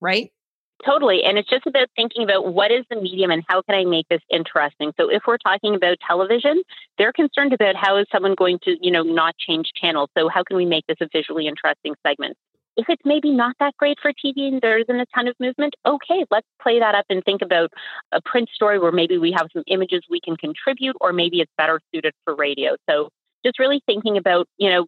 right? 0.00 0.30
Totally. 0.86 1.24
And 1.24 1.38
it's 1.38 1.50
just 1.50 1.66
about 1.66 1.88
thinking 1.96 2.22
about 2.22 2.54
what 2.54 2.70
is 2.70 2.84
the 2.88 3.00
medium 3.00 3.32
and 3.32 3.42
how 3.48 3.62
can 3.62 3.74
I 3.74 3.84
make 3.84 4.06
this 4.08 4.20
interesting. 4.30 4.92
So 4.96 5.10
if 5.10 5.22
we're 5.26 5.38
talking 5.38 5.74
about 5.74 5.96
television, 6.06 6.62
they're 6.98 7.12
concerned 7.12 7.52
about 7.52 7.74
how 7.74 7.96
is 7.96 8.06
someone 8.12 8.36
going 8.36 8.60
to, 8.62 8.76
you 8.80 8.92
know, 8.92 9.02
not 9.02 9.36
change 9.38 9.72
channels. 9.74 10.08
So 10.16 10.28
how 10.28 10.44
can 10.44 10.56
we 10.56 10.66
make 10.66 10.86
this 10.86 10.98
a 11.00 11.08
visually 11.12 11.48
interesting 11.48 11.94
segment? 12.06 12.36
If 12.78 12.86
it's 12.88 13.02
maybe 13.04 13.32
not 13.32 13.56
that 13.58 13.76
great 13.76 13.98
for 14.00 14.12
TV 14.12 14.46
and 14.46 14.60
there 14.62 14.78
isn't 14.78 15.00
a 15.00 15.04
ton 15.12 15.26
of 15.26 15.34
movement, 15.40 15.74
okay, 15.84 16.24
let's 16.30 16.46
play 16.62 16.78
that 16.78 16.94
up 16.94 17.06
and 17.10 17.24
think 17.24 17.42
about 17.42 17.72
a 18.12 18.22
print 18.22 18.48
story 18.54 18.78
where 18.78 18.92
maybe 18.92 19.18
we 19.18 19.32
have 19.32 19.48
some 19.52 19.64
images 19.66 20.02
we 20.08 20.20
can 20.20 20.36
contribute, 20.36 20.96
or 21.00 21.12
maybe 21.12 21.40
it's 21.40 21.52
better 21.58 21.80
suited 21.92 22.14
for 22.24 22.36
radio. 22.36 22.76
So 22.88 23.08
just 23.44 23.58
really 23.58 23.82
thinking 23.84 24.16
about, 24.16 24.46
you 24.58 24.70
know, 24.70 24.86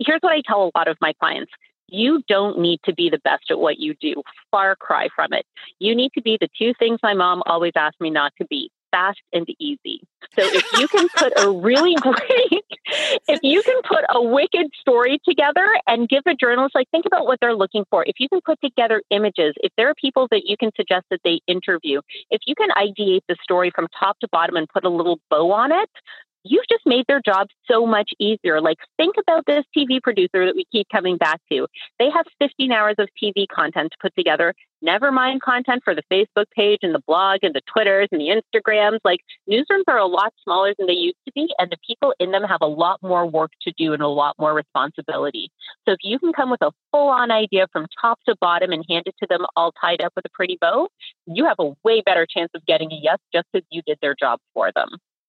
here's 0.00 0.20
what 0.20 0.32
I 0.32 0.42
tell 0.46 0.64
a 0.64 0.76
lot 0.76 0.88
of 0.88 0.96
my 1.00 1.12
clients. 1.20 1.52
You 1.86 2.22
don't 2.28 2.58
need 2.58 2.80
to 2.84 2.92
be 2.92 3.08
the 3.08 3.20
best 3.22 3.44
at 3.50 3.60
what 3.60 3.78
you 3.78 3.94
do. 4.00 4.22
Far 4.50 4.74
cry 4.74 5.08
from 5.14 5.32
it. 5.32 5.46
You 5.78 5.94
need 5.94 6.10
to 6.14 6.22
be 6.22 6.38
the 6.40 6.48
two 6.58 6.74
things 6.76 6.98
my 7.04 7.14
mom 7.14 7.42
always 7.46 7.72
asked 7.76 8.00
me 8.00 8.10
not 8.10 8.32
to 8.40 8.46
be 8.46 8.68
fast 8.90 9.20
and 9.32 9.46
easy. 9.58 10.00
So 10.38 10.42
if 10.44 10.64
you 10.78 10.88
can 10.88 11.08
put 11.16 11.32
a 11.38 11.50
really 11.50 11.94
great, 12.00 12.64
if 13.28 13.40
you 13.42 13.62
can 13.62 13.80
put 13.82 14.04
a 14.08 14.22
wicked 14.22 14.66
story 14.80 15.20
together 15.28 15.66
and 15.86 16.08
give 16.08 16.22
a 16.26 16.34
journalist, 16.34 16.74
like 16.74 16.88
think 16.90 17.06
about 17.06 17.26
what 17.26 17.38
they're 17.40 17.54
looking 17.54 17.84
for. 17.90 18.04
If 18.06 18.16
you 18.18 18.28
can 18.28 18.40
put 18.44 18.60
together 18.60 19.02
images, 19.10 19.54
if 19.58 19.72
there 19.76 19.88
are 19.88 19.94
people 19.94 20.28
that 20.30 20.42
you 20.44 20.56
can 20.56 20.70
suggest 20.76 21.06
that 21.10 21.20
they 21.24 21.40
interview, 21.46 22.00
if 22.30 22.40
you 22.46 22.54
can 22.54 22.68
ideate 22.70 23.22
the 23.28 23.36
story 23.42 23.70
from 23.74 23.86
top 23.98 24.18
to 24.20 24.28
bottom 24.30 24.56
and 24.56 24.68
put 24.68 24.84
a 24.84 24.90
little 24.90 25.20
bow 25.30 25.52
on 25.52 25.72
it, 25.72 25.90
you've 26.44 26.68
just 26.70 26.86
made 26.86 27.04
their 27.08 27.20
job 27.24 27.48
so 27.70 27.86
much 27.86 28.10
easier. 28.18 28.60
Like, 28.60 28.78
think 28.96 29.16
about 29.18 29.44
this 29.46 29.64
TV 29.76 30.00
producer 30.02 30.46
that 30.46 30.54
we 30.54 30.64
keep 30.70 30.88
coming 30.90 31.16
back 31.16 31.40
to. 31.50 31.66
They 31.98 32.10
have 32.10 32.26
15 32.38 32.72
hours 32.72 32.96
of 32.98 33.08
TV 33.22 33.46
content 33.48 33.92
to 33.92 33.98
put 34.00 34.14
together, 34.16 34.54
never 34.80 35.10
mind 35.10 35.42
content 35.42 35.82
for 35.84 35.94
the 35.94 36.02
Facebook 36.10 36.46
page 36.54 36.80
and 36.82 36.94
the 36.94 37.02
blog 37.06 37.40
and 37.42 37.54
the 37.54 37.60
Twitters 37.72 38.08
and 38.12 38.20
the 38.20 38.28
Instagrams. 38.28 38.98
Like, 39.04 39.20
newsrooms 39.50 39.84
are 39.88 39.98
a 39.98 40.06
lot 40.06 40.32
smaller 40.44 40.74
than 40.78 40.86
they 40.86 40.94
used 40.94 41.18
to 41.26 41.32
be, 41.34 41.48
and 41.58 41.70
the 41.70 41.78
people 41.86 42.14
in 42.18 42.30
them 42.30 42.42
have 42.44 42.60
a 42.60 42.66
lot 42.66 43.00
more 43.02 43.26
work 43.26 43.50
to 43.62 43.72
do 43.76 43.92
and 43.92 44.02
a 44.02 44.08
lot 44.08 44.34
more 44.38 44.54
responsibility. 44.54 45.50
So, 45.86 45.92
if 45.92 45.98
you 46.02 46.18
can 46.18 46.32
come 46.32 46.50
with 46.50 46.62
a 46.62 46.72
full 46.92 47.08
on 47.08 47.30
idea 47.30 47.66
from 47.72 47.86
top 48.00 48.18
to 48.28 48.36
bottom 48.40 48.72
and 48.72 48.84
hand 48.88 49.04
it 49.06 49.14
to 49.20 49.26
them 49.28 49.44
all 49.56 49.72
tied 49.80 50.00
up 50.00 50.12
with 50.16 50.24
a 50.24 50.30
pretty 50.30 50.58
bow, 50.60 50.88
you 51.26 51.46
have 51.46 51.56
a 51.58 51.72
way 51.84 52.02
better 52.04 52.26
chance 52.28 52.50
of 52.54 52.64
getting 52.66 52.92
a 52.92 52.98
yes 53.02 53.18
just 53.32 53.46
because 53.52 53.66
you 53.70 53.82
did 53.86 53.98
their 54.00 54.14
job 54.18 54.38
for 54.54 54.70
them. 54.74 54.88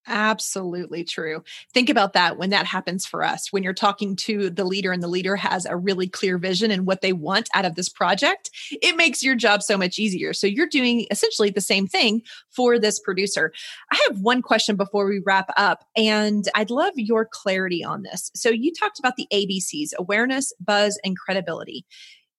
Absolutely 0.10 1.04
true. 1.04 1.44
Think 1.72 1.88
about 1.88 2.14
that 2.14 2.40
when 2.40 2.50
that 2.50 2.66
happens 2.66 3.06
for 3.06 3.24
us. 3.24 3.54
When 3.54 3.62
you're 3.62 3.74
talking 3.74 4.16
to 4.18 4.50
the 4.50 4.64
leader 4.64 4.92
and 4.92 5.04
the 5.04 5.08
leader 5.08 5.36
has 5.36 5.66
a 5.66 5.78
really 5.78 6.08
clear 6.08 6.40
vision 6.40 6.72
and 6.72 6.88
what 6.88 7.02
they 7.02 7.14
want 7.14 7.48
out 7.54 7.64
of 7.64 7.76
this 7.76 7.90
project, 7.90 8.50
it 8.72 8.98
makes 8.98 9.22
your 9.22 9.36
job 9.36 9.62
so 9.62 9.78
much 9.78 10.00
easier. 10.00 10.34
So 10.34 10.48
you're 10.48 10.68
doing 10.68 11.06
essentially 11.12 11.52
the 11.52 11.62
same 11.62 11.86
thing 11.86 12.24
for 12.50 12.80
this 12.80 13.00
producer. 13.00 13.54
I 13.92 14.08
have 14.10 14.20
one 14.22 14.42
question 14.42 14.76
before 14.76 15.06
we 15.06 15.22
wrap 15.24 15.52
up, 15.58 15.86
and 15.96 16.44
I'd 16.56 16.72
love 16.72 16.94
your 16.96 17.30
clarity 17.32 17.84
on 17.84 18.02
this. 18.02 18.32
So 18.36 18.50
you 18.50 18.74
talked 18.74 18.98
about 18.98 19.16
the 19.16 19.28
ABCs 19.32 19.92
awareness, 20.00 20.52
buzz, 20.60 21.00
and 21.04 21.16
credibility 21.18 21.86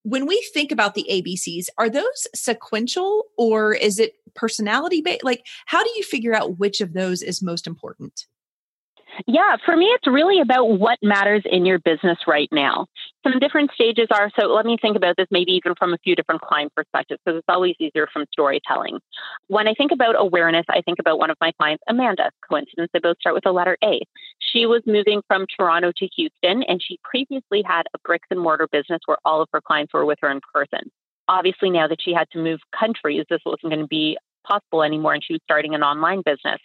when 0.03 0.27
we 0.27 0.45
think 0.53 0.73
about 0.73 0.95
the 0.95 1.07
ABCs, 1.11 1.67
are 1.79 1.91
those 1.91 2.27
sequential 2.35 3.25
or 3.37 3.75
is 3.75 3.99
it 3.99 4.15
personality 4.35 5.03
based? 5.03 5.25
Like, 5.25 5.45
how 5.67 5.83
do 5.83 5.91
you 5.97 6.03
figure 6.03 6.35
out 6.35 6.59
which 6.59 6.81
of 6.81 6.93
those 6.93 7.23
is 7.23 7.43
most 7.43 7.67
important? 7.67 8.27
Yeah, 9.27 9.57
for 9.65 9.77
me, 9.77 9.87
it's 9.87 10.07
really 10.07 10.41
about 10.41 10.67
what 10.79 10.99
matters 11.03 11.43
in 11.45 11.67
your 11.67 11.79
business 11.79 12.19
right 12.27 12.49
now. 12.53 12.87
Some 13.23 13.39
different 13.39 13.71
stages 13.75 14.07
are 14.11 14.31
so 14.39 14.47
let 14.47 14.65
me 14.65 14.79
think 14.81 14.97
about 14.97 15.17
this 15.17 15.27
maybe 15.31 15.53
even 15.53 15.75
from 15.79 15.93
a 15.93 15.99
few 15.99 16.15
different 16.15 16.41
client 16.41 16.73
perspectives 16.75 17.21
because 17.25 17.39
it's 17.39 17.49
always 17.49 17.75
easier 17.79 18.09
from 18.13 18.25
storytelling. 18.33 18.99
When 19.49 19.69
I 19.69 19.75
think 19.75 19.93
about 19.93 20.15
awareness, 20.17 20.65
I 20.69 20.81
think 20.83 20.99
about 20.99 21.19
one 21.19 21.31
of 21.31 21.37
my 21.41 21.53
clients, 21.53 21.83
Amanda. 21.89 22.31
Coincidence, 22.49 22.91
they 22.93 23.01
both 23.01 23.19
start 23.21 23.35
with 23.35 23.45
the 23.45 23.53
letter 23.53 23.77
A. 23.85 24.01
She 24.53 24.67
was 24.67 24.83
moving 24.87 25.23
from 25.29 25.47
Toronto 25.47 25.93
to 25.97 26.07
Houston 26.17 26.63
and 26.65 26.83
she 26.83 26.99
previously 27.05 27.63
had 27.63 27.85
a 27.95 27.99
bricks 28.05 28.27
and 28.31 28.41
mortar 28.41 28.69
business 28.71 29.01
where 29.07 29.19
all 29.25 29.43
of 29.43 29.49
her 29.53 29.61
clients 29.61 29.93
were 29.93 30.05
with 30.05 30.19
her 30.23 30.31
in 30.31 30.41
person. 30.53 30.91
Obviously, 31.29 31.71
now 31.71 31.87
that 31.87 32.03
she 32.03 32.13
had 32.13 32.29
to 32.33 32.39
move 32.39 32.61
countries, 32.77 33.25
this 33.31 33.41
wasn't 33.47 33.73
going 33.73 33.81
to 33.81 33.87
be 33.87 34.19
possible 34.45 34.83
anymore 34.83 35.15
and 35.15 35.23
she 35.23 35.35
was 35.35 35.41
starting 35.45 35.75
an 35.75 35.83
online 35.83 36.23
business. 36.25 36.61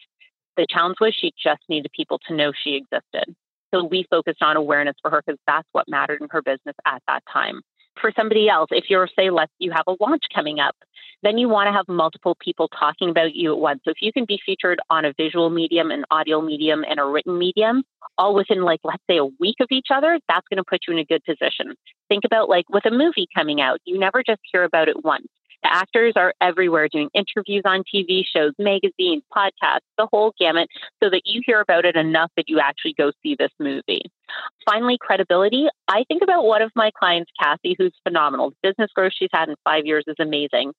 The 0.58 0.66
challenge 0.70 0.98
was 1.00 1.14
she 1.14 1.34
just 1.42 1.62
needed 1.70 1.92
people 1.96 2.20
to 2.28 2.34
know 2.34 2.52
she 2.64 2.76
existed. 2.76 3.36
So 3.74 3.84
we 3.84 4.06
focused 4.10 4.42
on 4.42 4.56
awareness 4.56 4.96
for 5.02 5.12
her 5.12 5.22
because 5.26 5.40
that's 5.46 5.68
what 5.74 5.88
mattered 5.88 6.22
in 6.22 6.30
her 6.32 6.42
business 6.42 6.76
at 6.86 7.04
that 7.08 7.24
time. 7.32 7.62
For 8.02 8.12
somebody 8.16 8.50
else, 8.50 8.70
if 8.72 8.86
you're, 8.90 9.10
say, 9.18 9.30
let's 9.30 9.52
you 9.60 9.72
have 9.72 9.86
a 9.88 9.96
launch 10.00 10.24
coming 10.34 10.60
up, 10.60 10.76
then 11.24 11.38
you 11.38 11.50
want 11.50 11.68
to 11.68 11.74
have 11.74 11.88
multiple 11.88 12.36
people 12.40 12.68
talking 12.68 13.10
about 13.10 13.34
you 13.34 13.52
at 13.54 13.60
once. 13.60 13.82
So 13.84 13.92
if 13.92 13.98
you 14.02 14.12
can 14.12 14.26
be 14.26 14.40
featured 14.46 14.80
on 14.90 15.06
a 15.06 15.14
visual 15.14 15.50
medium, 15.50 15.92
an 15.92 16.04
audio 16.12 16.42
medium, 16.42 16.84
and 16.88 17.00
a 17.00 17.06
written 17.06 17.40
medium, 17.40 17.84
all 18.18 18.36
within 18.36 18.64
like, 18.64 18.80
let's 18.84 19.04
say 19.10 19.18
a 19.18 19.26
week 19.26 19.56
of 19.60 19.68
each 19.72 19.88
other, 19.94 20.20
that's 20.28 20.48
going 20.50 20.58
to 20.58 20.64
put 20.64 20.82
you 20.88 20.94
in 20.94 21.00
a 21.00 21.06
good 21.06 21.24
position. 21.24 21.74
Think 22.10 22.26
about 22.26 22.50
like 22.50 22.70
with 22.70 22.86
a 22.86 22.92
movie 22.92 23.28
coming 23.36 23.60
out, 23.62 23.80
you 23.86 23.98
never 23.98 24.24
just 24.26 24.42
hear 24.52 24.64
about 24.64 24.88
it 24.88 25.04
once. 25.04 25.28
Actors 25.72 26.14
are 26.16 26.34
everywhere 26.42 26.88
doing 26.88 27.10
interviews 27.14 27.64
on 27.66 27.84
TV 27.84 28.24
shows, 28.26 28.54
magazines, 28.60 29.24
podcasts, 29.36 29.86
the 29.98 30.08
whole 30.12 30.34
gamut, 30.40 30.70
so 31.04 31.10
that 31.10 31.22
you 31.26 31.42
hear 31.46 31.62
about 31.62 31.86
it 31.86 31.96
enough 31.96 32.32
that 32.38 32.50
you 32.50 32.60
actually 32.60 32.94
go 32.94 33.12
see 33.24 33.36
this 33.38 33.52
movie. 33.60 34.02
Finally, 34.66 34.98
credibility. 35.00 35.68
I 35.88 36.04
think 36.08 36.22
about 36.22 36.46
one 36.46 36.62
of 36.62 36.72
my 36.76 36.92
clients, 36.98 37.32
Kathy, 37.40 37.76
who's 37.78 37.94
phenomenal. 38.04 38.50
The 38.50 38.70
business 38.70 38.92
growth 38.96 39.14
she's 39.16 39.30
had 39.34 39.50
in 39.50 39.56
five 39.64 39.86
years 39.86 40.04
is 40.08 40.16
amazing 40.20 40.74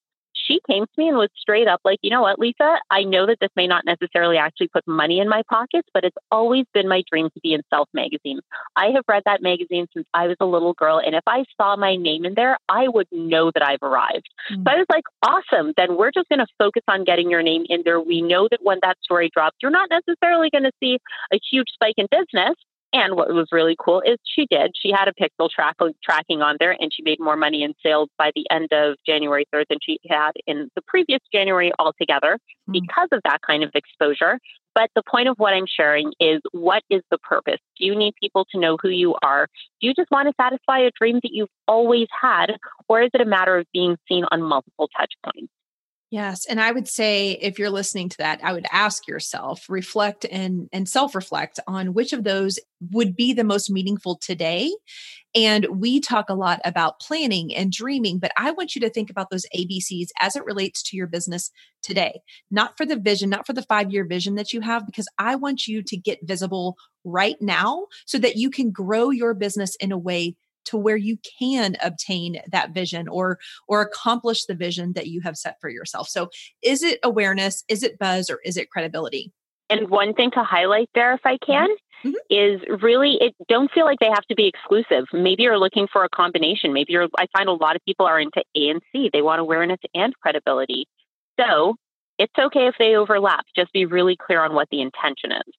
she 0.46 0.61
came 0.68 0.85
to 0.85 0.92
me 0.96 1.09
and 1.09 1.16
was 1.16 1.28
straight 1.37 1.68
up 1.68 1.80
like, 1.85 1.98
you 2.02 2.11
know 2.11 2.22
what, 2.22 2.38
Lisa, 2.38 2.76
I 2.90 3.02
know 3.04 3.26
that 3.26 3.38
this 3.40 3.50
may 3.56 3.66
not 3.66 3.85
necessarily 3.85 4.37
actually 4.37 4.68
put 4.68 4.87
money 4.87 5.20
in 5.20 5.28
my 5.28 5.42
pockets, 5.48 5.88
but 5.92 6.04
it's 6.04 6.16
always 6.30 6.64
been 6.72 6.88
my 6.88 7.02
dream 7.11 7.28
to 7.30 7.40
be 7.40 7.52
in 7.52 7.62
Self 7.70 7.88
magazine. 7.92 8.40
I 8.76 8.87
have 8.94 9.04
read 9.09 9.22
that 9.26 9.42
magazine 9.42 9.87
since 9.94 10.06
I 10.14 10.26
was 10.26 10.37
a 10.40 10.46
little 10.46 10.74
girl. 10.74 11.00
And 11.04 11.14
if 11.14 11.24
I 11.26 11.44
saw 11.56 11.76
my 11.76 11.96
name 11.96 12.24
in 12.24 12.35
there, 12.35 12.59
I 12.68 12.88
would 12.88 13.09
know 13.11 13.50
that 13.52 13.62
I've 13.62 13.82
arrived. 13.82 14.28
Mm-hmm. 14.52 14.62
So 14.62 14.70
I 14.70 14.76
was 14.76 14.87
like, 14.90 15.04
awesome. 15.22 15.72
Then 15.76 15.96
we're 15.96 16.12
just 16.12 16.28
going 16.28 16.40
to 16.40 16.46
focus 16.59 16.82
on 16.88 17.04
getting 17.04 17.30
your 17.30 17.42
name 17.42 17.64
in 17.68 17.82
there. 17.85 18.00
We 18.00 18.22
know 18.22 18.48
that 18.50 18.61
when 18.62 18.78
that 18.82 18.98
story 19.02 19.30
drops, 19.32 19.56
you're 19.62 19.70
not 19.70 19.90
necessarily 19.90 20.50
going 20.50 20.64
to 20.64 20.72
see 20.80 20.98
a 21.32 21.38
huge 21.50 21.68
spike 21.72 21.94
in 21.96 22.06
business, 22.11 22.54
And 22.96 23.14
what 23.14 23.28
was 23.28 23.48
really 23.52 23.76
cool 23.78 24.00
is 24.00 24.16
she 24.24 24.46
did. 24.50 24.72
She 24.74 24.90
had 24.90 25.06
a 25.06 25.12
pixel 25.12 25.50
track, 25.50 25.76
tracking 26.02 26.40
on 26.40 26.56
there 26.59 26.74
and 26.80 26.90
she 26.90 27.02
made 27.02 27.20
more 27.20 27.37
money 27.37 27.62
in 27.62 27.74
sales 27.82 28.09
by 28.16 28.30
the 28.35 28.46
end 28.50 28.72
of 28.72 28.96
January 29.04 29.44
3rd 29.54 29.64
than 29.68 29.78
she 29.82 29.98
had 30.09 30.32
in 30.46 30.70
the 30.74 30.80
previous 30.87 31.20
January 31.30 31.72
altogether 31.78 32.38
mm. 32.66 32.72
because 32.72 33.09
of 33.12 33.20
that 33.24 33.40
kind 33.46 33.62
of 33.62 33.70
exposure. 33.74 34.38
But 34.74 34.88
the 34.94 35.02
point 35.02 35.28
of 35.28 35.37
what 35.37 35.52
I'm 35.52 35.66
sharing 35.66 36.12
is 36.20 36.40
what 36.52 36.85
is 36.88 37.02
the 37.11 37.18
purpose? 37.18 37.61
Do 37.78 37.85
you 37.85 37.94
need 37.94 38.14
people 38.18 38.46
to 38.52 38.59
know 38.59 38.78
who 38.80 38.88
you 38.88 39.14
are? 39.22 39.48
Do 39.80 39.88
you 39.88 39.94
just 39.94 40.11
want 40.11 40.28
to 40.28 40.35
satisfy 40.42 40.80
a 40.80 40.90
dream 40.98 41.16
that 41.22 41.32
you've 41.32 41.50
always 41.68 42.09
had? 42.18 42.52
Or 42.88 43.02
is 43.02 43.11
it 43.12 43.20
a 43.20 43.26
matter 43.26 43.59
of 43.59 43.66
being 43.74 43.96
seen 44.09 44.24
on 44.30 44.42
multiple 44.42 44.88
touch 44.98 45.12
points? 45.22 45.52
Yes, 46.16 46.46
and 46.46 46.59
I 46.59 46.72
would 46.72 46.88
say 46.88 47.33
if 47.42 47.59
you're 47.59 47.68
listening 47.68 48.09
to 48.09 48.16
that, 48.16 48.40
I 48.42 48.55
would 48.55 48.64
ask 48.72 49.07
yourself, 49.07 49.66
reflect 49.68 50.24
and 50.24 50.66
and 50.72 50.88
self-reflect 50.88 51.61
on 51.68 51.92
which 51.92 52.14
of 52.14 52.24
those 52.24 52.59
would 52.90 53.14
be 53.14 53.35
the 53.35 53.44
most 53.44 53.70
meaningful 53.70 54.16
today. 54.16 54.74
And 55.35 55.66
we 55.79 56.00
talk 56.00 56.31
a 56.31 56.35
lot 56.35 56.61
about 56.64 57.00
planning 57.00 57.55
and 57.55 57.70
dreaming, 57.70 58.18
but 58.18 58.33
I 58.38 58.52
want 58.52 58.74
you 58.74 58.81
to 58.81 58.88
think 58.88 59.11
about 59.11 59.29
those 59.29 59.44
ABCs 59.55 60.07
as 60.18 60.37
it 60.37 60.46
relates 60.46 60.83
to 60.85 60.96
your 60.96 61.07
business 61.07 61.50
today. 61.83 62.22
Not 62.50 62.79
for 62.79 62.87
the 62.87 62.96
vision, 62.96 63.29
not 63.29 63.46
for 63.46 63.52
the 63.52 63.61
5-year 63.61 64.07
vision 64.07 64.37
that 64.37 64.55
you 64.55 64.62
have 64.62 64.87
because 64.87 65.09
I 65.18 65.35
want 65.35 65.66
you 65.66 65.83
to 65.83 65.96
get 65.98 66.20
visible 66.26 66.79
right 67.05 67.37
now 67.42 67.88
so 68.07 68.16
that 68.20 68.37
you 68.37 68.48
can 68.48 68.70
grow 68.70 69.11
your 69.11 69.35
business 69.35 69.76
in 69.81 69.92
a 69.92 69.98
way 69.98 70.35
to 70.66 70.76
where 70.76 70.96
you 70.96 71.18
can 71.38 71.76
obtain 71.83 72.40
that 72.50 72.70
vision 72.70 73.09
or 73.09 73.38
or 73.68 73.81
accomplish 73.81 74.44
the 74.44 74.55
vision 74.55 74.92
that 74.94 75.07
you 75.07 75.20
have 75.22 75.37
set 75.37 75.57
for 75.61 75.70
yourself. 75.70 76.09
So 76.09 76.29
is 76.62 76.83
it 76.83 76.98
awareness 77.02 77.64
is 77.68 77.83
it 77.83 77.98
buzz 77.98 78.31
or 78.31 78.40
is 78.44 78.57
it 78.57 78.70
credibility? 78.70 79.33
And 79.68 79.88
one 79.88 80.14
thing 80.14 80.31
to 80.33 80.44
highlight 80.44 80.88
there 80.94 81.12
if 81.14 81.20
i 81.24 81.38
can 81.44 81.68
mm-hmm. 82.05 82.12
is 82.31 82.61
really 82.83 83.18
it 83.20 83.35
don't 83.48 83.70
feel 83.72 83.85
like 83.85 83.98
they 83.98 84.07
have 84.07 84.26
to 84.26 84.35
be 84.35 84.46
exclusive. 84.46 85.05
Maybe 85.12 85.44
you're 85.44 85.59
looking 85.59 85.88
for 85.92 86.05
a 86.05 86.09
combination. 86.09 86.72
Maybe 86.72 86.92
you're 86.92 87.09
i 87.18 87.26
find 87.37 87.48
a 87.48 87.52
lot 87.52 87.76
of 87.76 87.83
people 87.85 88.07
are 88.07 88.20
into 88.20 88.42
a 88.55 88.68
and 88.70 88.83
c. 88.92 89.11
They 89.12 89.22
want 89.22 89.40
awareness 89.40 89.81
and 89.94 90.14
credibility. 90.20 90.87
So 91.38 91.76
it's 92.18 92.33
okay 92.38 92.66
if 92.66 92.74
they 92.79 92.96
overlap. 92.96 93.44
Just 93.55 93.72
be 93.72 93.85
really 93.85 94.16
clear 94.16 94.42
on 94.42 94.55
what 94.55 94.68
the 94.70 94.81
intention 94.81 95.33
is 95.33 95.55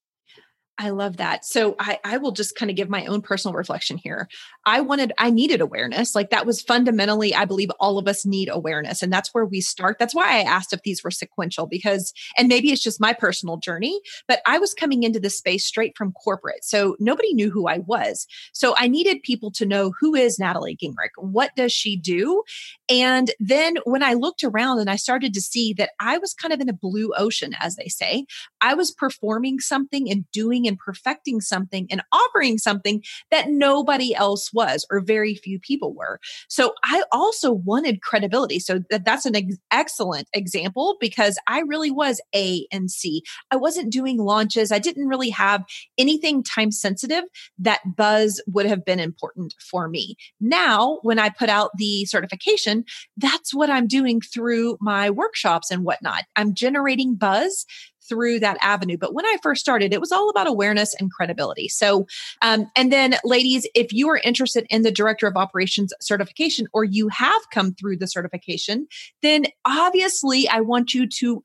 I 0.79 0.89
love 0.89 1.17
that. 1.17 1.43
So 1.43 1.75
I, 1.79 1.99
I 2.03 2.17
will 2.17 2.31
just 2.31 2.55
kind 2.55 2.69
of 2.69 2.75
give 2.75 2.87
my 2.87 3.05
own 3.07 3.21
personal 3.23 3.55
reflection 3.55 3.97
here. 3.97 4.27
I 4.65 4.81
wanted, 4.81 5.11
I 5.17 5.31
needed 5.31 5.59
awareness. 5.59 6.13
Like 6.13 6.29
that 6.29 6.45
was 6.45 6.61
fundamentally, 6.61 7.33
I 7.33 7.45
believe 7.45 7.71
all 7.79 7.97
of 7.97 8.07
us 8.07 8.25
need 8.25 8.47
awareness. 8.51 9.01
And 9.01 9.11
that's 9.11 9.33
where 9.33 9.45
we 9.45 9.59
start. 9.59 9.97
That's 9.97 10.13
why 10.13 10.37
I 10.37 10.41
asked 10.41 10.73
if 10.73 10.83
these 10.83 11.03
were 11.03 11.09
sequential 11.09 11.65
because, 11.65 12.13
and 12.37 12.47
maybe 12.47 12.71
it's 12.71 12.83
just 12.83 13.01
my 13.01 13.13
personal 13.13 13.57
journey, 13.57 13.99
but 14.27 14.41
I 14.45 14.59
was 14.59 14.75
coming 14.75 15.01
into 15.01 15.19
this 15.19 15.37
space 15.37 15.65
straight 15.65 15.97
from 15.97 16.11
corporate. 16.11 16.63
So 16.63 16.95
nobody 16.99 17.33
knew 17.33 17.49
who 17.49 17.67
I 17.67 17.79
was. 17.79 18.27
So 18.53 18.75
I 18.77 18.87
needed 18.87 19.23
people 19.23 19.49
to 19.51 19.65
know 19.65 19.93
who 19.99 20.13
is 20.13 20.37
Natalie 20.37 20.77
Gingrich? 20.77 21.17
What 21.17 21.55
does 21.55 21.71
she 21.71 21.97
do? 21.97 22.43
And 22.87 23.31
then 23.39 23.77
when 23.85 24.03
I 24.03 24.13
looked 24.13 24.43
around 24.43 24.79
and 24.79 24.89
I 24.89 24.95
started 24.95 25.33
to 25.33 25.41
see 25.41 25.73
that 25.73 25.91
I 25.99 26.19
was 26.19 26.35
kind 26.35 26.53
of 26.53 26.61
in 26.61 26.69
a 26.69 26.73
blue 26.73 27.13
ocean, 27.17 27.55
as 27.59 27.77
they 27.77 27.87
say, 27.87 28.25
I 28.61 28.75
was 28.75 28.91
performing 28.91 29.59
something 29.59 30.09
and 30.11 30.29
doing 30.31 30.66
and 30.67 30.77
perfecting 30.77 31.41
something 31.41 31.87
and 31.89 32.01
offering 32.11 32.57
something 32.57 33.03
that 33.31 33.49
nobody 33.49 34.13
else 34.15 34.51
was 34.53 34.85
or 34.91 34.99
very 34.99 35.35
few 35.35 35.59
people 35.59 35.93
were. 35.93 36.19
So 36.47 36.73
I 36.83 37.03
also 37.11 37.51
wanted 37.51 38.01
credibility. 38.01 38.59
So 38.59 38.79
that, 38.89 39.05
that's 39.05 39.25
an 39.25 39.35
ex- 39.35 39.57
excellent 39.71 40.27
example 40.33 40.97
because 40.99 41.37
I 41.47 41.59
really 41.61 41.91
was 41.91 42.21
A 42.35 42.67
and 42.71 42.89
C. 42.91 43.23
I 43.51 43.55
wasn't 43.55 43.91
doing 43.91 44.17
launches. 44.17 44.71
I 44.71 44.79
didn't 44.79 45.07
really 45.07 45.29
have 45.29 45.63
anything 45.97 46.43
time 46.43 46.71
sensitive 46.71 47.23
that 47.59 47.81
buzz 47.95 48.41
would 48.47 48.65
have 48.65 48.85
been 48.85 48.99
important 48.99 49.55
for 49.59 49.87
me. 49.87 50.15
Now, 50.39 50.99
when 51.01 51.19
I 51.19 51.29
put 51.29 51.49
out 51.49 51.71
the 51.77 52.05
certification, 52.05 52.83
that's 53.17 53.53
what 53.53 53.69
I'm 53.69 53.87
doing 53.87 54.21
through 54.21 54.77
my 54.81 55.09
workshops 55.09 55.71
and 55.71 55.83
whatnot. 55.83 56.23
I'm 56.35 56.53
generating 56.53 57.15
buzz 57.15 57.65
through 58.07 58.39
that 58.39 58.57
avenue. 58.61 58.97
But 58.97 59.13
when 59.13 59.25
I 59.25 59.37
first 59.41 59.61
started, 59.61 59.93
it 59.93 60.01
was 60.01 60.11
all 60.11 60.29
about 60.29 60.47
awareness 60.47 60.95
and 60.99 61.11
credibility. 61.11 61.67
So, 61.67 62.07
um, 62.41 62.69
and 62.75 62.91
then 62.91 63.15
ladies, 63.23 63.67
if 63.75 63.91
you 63.91 64.09
are 64.09 64.21
interested 64.23 64.65
in 64.69 64.81
the 64.81 64.91
director 64.91 65.27
of 65.27 65.35
operations 65.35 65.93
certification 66.01 66.67
or 66.73 66.83
you 66.83 67.09
have 67.09 67.41
come 67.53 67.73
through 67.73 67.97
the 67.97 68.07
certification, 68.07 68.87
then 69.21 69.45
obviously 69.65 70.47
I 70.47 70.61
want 70.61 70.93
you 70.93 71.07
to 71.07 71.43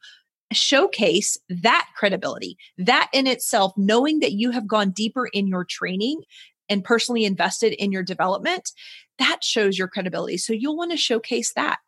showcase 0.53 1.39
that 1.49 1.87
credibility, 1.97 2.57
that 2.79 3.09
in 3.13 3.27
itself, 3.27 3.73
knowing 3.77 4.21
that 4.21 4.33
you 4.33 4.51
have 4.51 4.67
gone 4.67 4.91
deeper 4.91 5.27
in 5.33 5.47
your 5.47 5.65
training 5.65 6.23
and 6.69 6.85
personally 6.85 7.25
invested 7.25 7.73
in 7.75 7.93
your 7.93 8.03
development, 8.03 8.71
that 9.19 9.43
shows 9.43 9.79
your 9.79 9.89
credibility. 9.89 10.37
So 10.37 10.53
you'll 10.53 10.77
want 10.77 10.91
to 10.91 10.97
showcase 10.97 11.53
that 11.55 11.79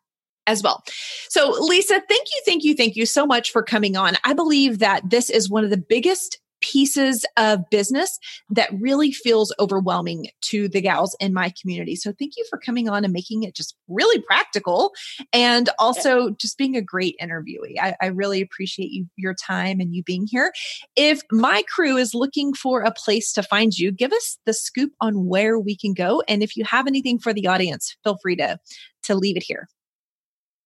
as 0.47 0.63
well. 0.63 0.83
So, 1.29 1.55
Lisa, 1.59 2.01
thank 2.07 2.27
you, 2.33 2.41
thank 2.45 2.63
you, 2.63 2.75
thank 2.75 2.95
you 2.95 3.05
so 3.05 3.25
much 3.25 3.51
for 3.51 3.63
coming 3.63 3.95
on. 3.95 4.15
I 4.23 4.33
believe 4.33 4.79
that 4.79 5.09
this 5.09 5.29
is 5.29 5.49
one 5.49 5.63
of 5.63 5.69
the 5.69 5.77
biggest 5.77 6.39
pieces 6.61 7.25
of 7.37 7.69
business 7.69 8.17
that 8.49 8.69
really 8.79 9.11
feels 9.11 9.53
overwhelming 9.59 10.27
to 10.41 10.67
the 10.67 10.81
gals 10.81 11.15
in 11.19 11.33
my 11.33 11.53
community. 11.61 11.95
So 11.95 12.11
thank 12.17 12.33
you 12.37 12.45
for 12.49 12.57
coming 12.57 12.89
on 12.89 13.03
and 13.03 13.13
making 13.13 13.43
it 13.43 13.55
just 13.55 13.75
really 13.87 14.21
practical 14.21 14.91
and 15.31 15.69
also 15.77 16.31
just 16.31 16.57
being 16.57 16.75
a 16.75 16.81
great 16.81 17.15
interviewee. 17.21 17.75
I, 17.79 17.95
I 18.01 18.07
really 18.07 18.41
appreciate 18.41 18.89
you 18.89 19.05
your 19.15 19.35
time 19.35 19.79
and 19.79 19.93
you 19.93 20.01
being 20.03 20.27
here. 20.27 20.51
If 20.95 21.21
my 21.31 21.63
crew 21.69 21.97
is 21.97 22.15
looking 22.15 22.53
for 22.53 22.81
a 22.81 22.91
place 22.91 23.31
to 23.33 23.43
find 23.43 23.77
you, 23.77 23.91
give 23.91 24.11
us 24.11 24.37
the 24.45 24.53
scoop 24.53 24.91
on 25.01 25.27
where 25.27 25.59
we 25.59 25.75
can 25.75 25.93
go. 25.93 26.23
And 26.27 26.41
if 26.41 26.55
you 26.55 26.63
have 26.63 26.87
anything 26.87 27.19
for 27.19 27.33
the 27.33 27.47
audience, 27.47 27.95
feel 28.03 28.17
free 28.21 28.37
to 28.37 28.59
to 29.03 29.13
leave 29.13 29.37
it 29.37 29.43
here. 29.43 29.67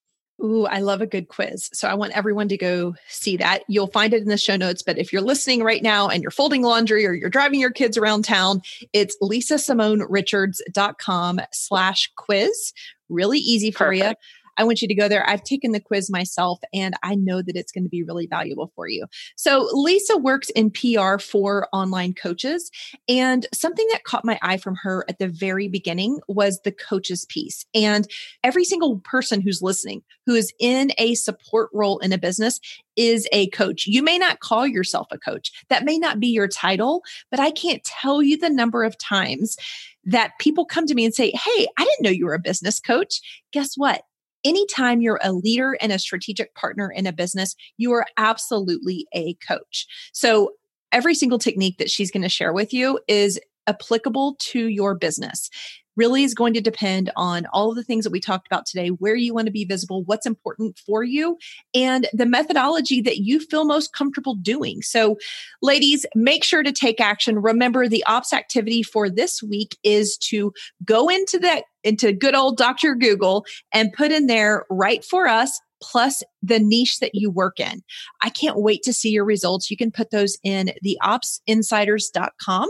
Ooh, 0.44 0.66
I 0.66 0.80
love 0.80 1.00
a 1.00 1.06
good 1.06 1.28
quiz. 1.28 1.70
So 1.72 1.88
I 1.88 1.94
want 1.94 2.14
everyone 2.14 2.48
to 2.48 2.58
go 2.58 2.94
see 3.08 3.38
that. 3.38 3.62
You'll 3.68 3.86
find 3.86 4.12
it 4.12 4.20
in 4.20 4.28
the 4.28 4.36
show 4.36 4.56
notes. 4.56 4.82
But 4.82 4.98
if 4.98 5.10
you're 5.10 5.22
listening 5.22 5.62
right 5.62 5.82
now 5.82 6.08
and 6.08 6.22
you're 6.22 6.30
folding 6.30 6.60
laundry 6.60 7.06
or 7.06 7.14
you're 7.14 7.30
driving 7.30 7.58
your 7.58 7.70
kids 7.70 7.96
around 7.96 8.26
town, 8.26 8.60
it's 8.92 9.16
lisasimonerichards.com 9.22 11.40
slash 11.52 12.12
quiz. 12.16 12.74
Really 13.08 13.38
easy 13.38 13.70
for 13.70 13.86
Perfect. 13.86 14.04
you. 14.04 14.12
I 14.56 14.64
want 14.64 14.82
you 14.82 14.88
to 14.88 14.94
go 14.94 15.08
there. 15.08 15.28
I've 15.28 15.42
taken 15.42 15.72
the 15.72 15.80
quiz 15.80 16.10
myself 16.10 16.60
and 16.72 16.94
I 17.02 17.14
know 17.14 17.42
that 17.42 17.56
it's 17.56 17.72
going 17.72 17.84
to 17.84 17.90
be 17.90 18.02
really 18.02 18.26
valuable 18.26 18.72
for 18.74 18.88
you. 18.88 19.06
So 19.36 19.68
Lisa 19.72 20.16
works 20.16 20.50
in 20.50 20.70
PR 20.70 21.18
for 21.18 21.68
online 21.72 22.14
coaches. 22.14 22.70
And 23.08 23.46
something 23.52 23.86
that 23.92 24.04
caught 24.04 24.24
my 24.24 24.38
eye 24.42 24.56
from 24.56 24.76
her 24.82 25.04
at 25.08 25.18
the 25.18 25.28
very 25.28 25.68
beginning 25.68 26.20
was 26.28 26.60
the 26.62 26.72
coaches 26.72 27.26
piece. 27.28 27.64
And 27.74 28.08
every 28.42 28.64
single 28.64 28.98
person 29.00 29.40
who's 29.40 29.62
listening 29.62 30.02
who 30.26 30.34
is 30.34 30.52
in 30.58 30.90
a 30.98 31.14
support 31.14 31.70
role 31.72 31.98
in 31.98 32.12
a 32.12 32.18
business 32.18 32.60
is 32.96 33.28
a 33.32 33.48
coach. 33.50 33.86
You 33.86 34.02
may 34.02 34.18
not 34.18 34.40
call 34.40 34.66
yourself 34.66 35.06
a 35.10 35.18
coach. 35.18 35.52
That 35.68 35.84
may 35.84 35.98
not 35.98 36.18
be 36.18 36.28
your 36.28 36.48
title, 36.48 37.02
but 37.30 37.40
I 37.40 37.50
can't 37.50 37.84
tell 37.84 38.22
you 38.22 38.36
the 38.36 38.50
number 38.50 38.84
of 38.84 38.98
times 38.98 39.56
that 40.04 40.32
people 40.40 40.64
come 40.64 40.86
to 40.86 40.94
me 40.94 41.04
and 41.04 41.14
say, 41.14 41.30
Hey, 41.30 41.66
I 41.78 41.84
didn't 41.84 42.02
know 42.02 42.10
you 42.10 42.26
were 42.26 42.34
a 42.34 42.40
business 42.40 42.80
coach. 42.80 43.20
Guess 43.52 43.74
what? 43.76 44.02
Anytime 44.46 45.00
you're 45.00 45.20
a 45.22 45.32
leader 45.32 45.76
and 45.80 45.92
a 45.92 45.98
strategic 45.98 46.54
partner 46.54 46.90
in 46.90 47.06
a 47.06 47.12
business, 47.12 47.56
you 47.76 47.92
are 47.92 48.06
absolutely 48.16 49.06
a 49.12 49.34
coach. 49.46 49.86
So 50.12 50.52
every 50.92 51.14
single 51.14 51.38
technique 51.38 51.78
that 51.78 51.90
she's 51.90 52.12
going 52.12 52.22
to 52.22 52.28
share 52.28 52.52
with 52.52 52.72
you 52.72 53.00
is 53.08 53.40
applicable 53.66 54.36
to 54.38 54.68
your 54.68 54.94
business. 54.94 55.50
Really 55.96 56.24
is 56.24 56.34
going 56.34 56.54
to 56.54 56.60
depend 56.60 57.10
on 57.16 57.46
all 57.52 57.70
of 57.70 57.76
the 57.76 57.82
things 57.82 58.04
that 58.04 58.12
we 58.12 58.20
talked 58.20 58.46
about 58.46 58.66
today, 58.66 58.88
where 58.88 59.16
you 59.16 59.34
want 59.34 59.46
to 59.46 59.52
be 59.52 59.64
visible, 59.64 60.04
what's 60.04 60.26
important 60.26 60.78
for 60.78 61.02
you, 61.02 61.38
and 61.74 62.06
the 62.12 62.26
methodology 62.26 63.00
that 63.00 63.18
you 63.18 63.40
feel 63.40 63.64
most 63.64 63.92
comfortable 63.92 64.34
doing. 64.34 64.82
So, 64.82 65.16
ladies, 65.62 66.06
make 66.14 66.44
sure 66.44 66.62
to 66.62 66.72
take 66.72 67.00
action. 67.00 67.40
Remember, 67.40 67.88
the 67.88 68.04
ops 68.06 68.32
activity 68.32 68.82
for 68.82 69.08
this 69.08 69.42
week 69.42 69.76
is 69.82 70.16
to 70.18 70.52
go 70.84 71.08
into 71.08 71.38
that 71.40 71.64
into 71.84 72.12
good 72.12 72.34
old 72.34 72.56
Dr. 72.56 72.94
Google 72.94 73.44
and 73.72 73.92
put 73.92 74.10
in 74.10 74.26
there 74.26 74.66
write 74.70 75.04
for 75.04 75.28
us 75.28 75.60
plus 75.82 76.22
the 76.42 76.58
niche 76.58 76.98
that 77.00 77.14
you 77.14 77.30
work 77.30 77.60
in. 77.60 77.82
I 78.22 78.30
can't 78.30 78.60
wait 78.60 78.82
to 78.84 78.92
see 78.92 79.10
your 79.10 79.24
results. 79.24 79.70
You 79.70 79.76
can 79.76 79.90
put 79.90 80.10
those 80.10 80.36
in 80.42 80.72
the 80.82 80.98
opsinsiders.com 81.02 82.68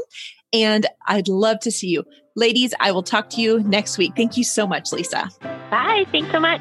and 0.62 0.86
I'd 1.06 1.28
love 1.28 1.60
to 1.60 1.70
see 1.70 1.88
you. 1.88 2.04
Ladies, 2.34 2.74
I 2.80 2.92
will 2.92 3.02
talk 3.02 3.30
to 3.30 3.40
you 3.40 3.62
next 3.62 3.98
week. 3.98 4.12
Thank 4.16 4.36
you 4.36 4.44
so 4.44 4.66
much, 4.66 4.92
Lisa. 4.92 5.30
Bye. 5.70 6.04
Thanks 6.12 6.30
so 6.30 6.40
much. 6.40 6.60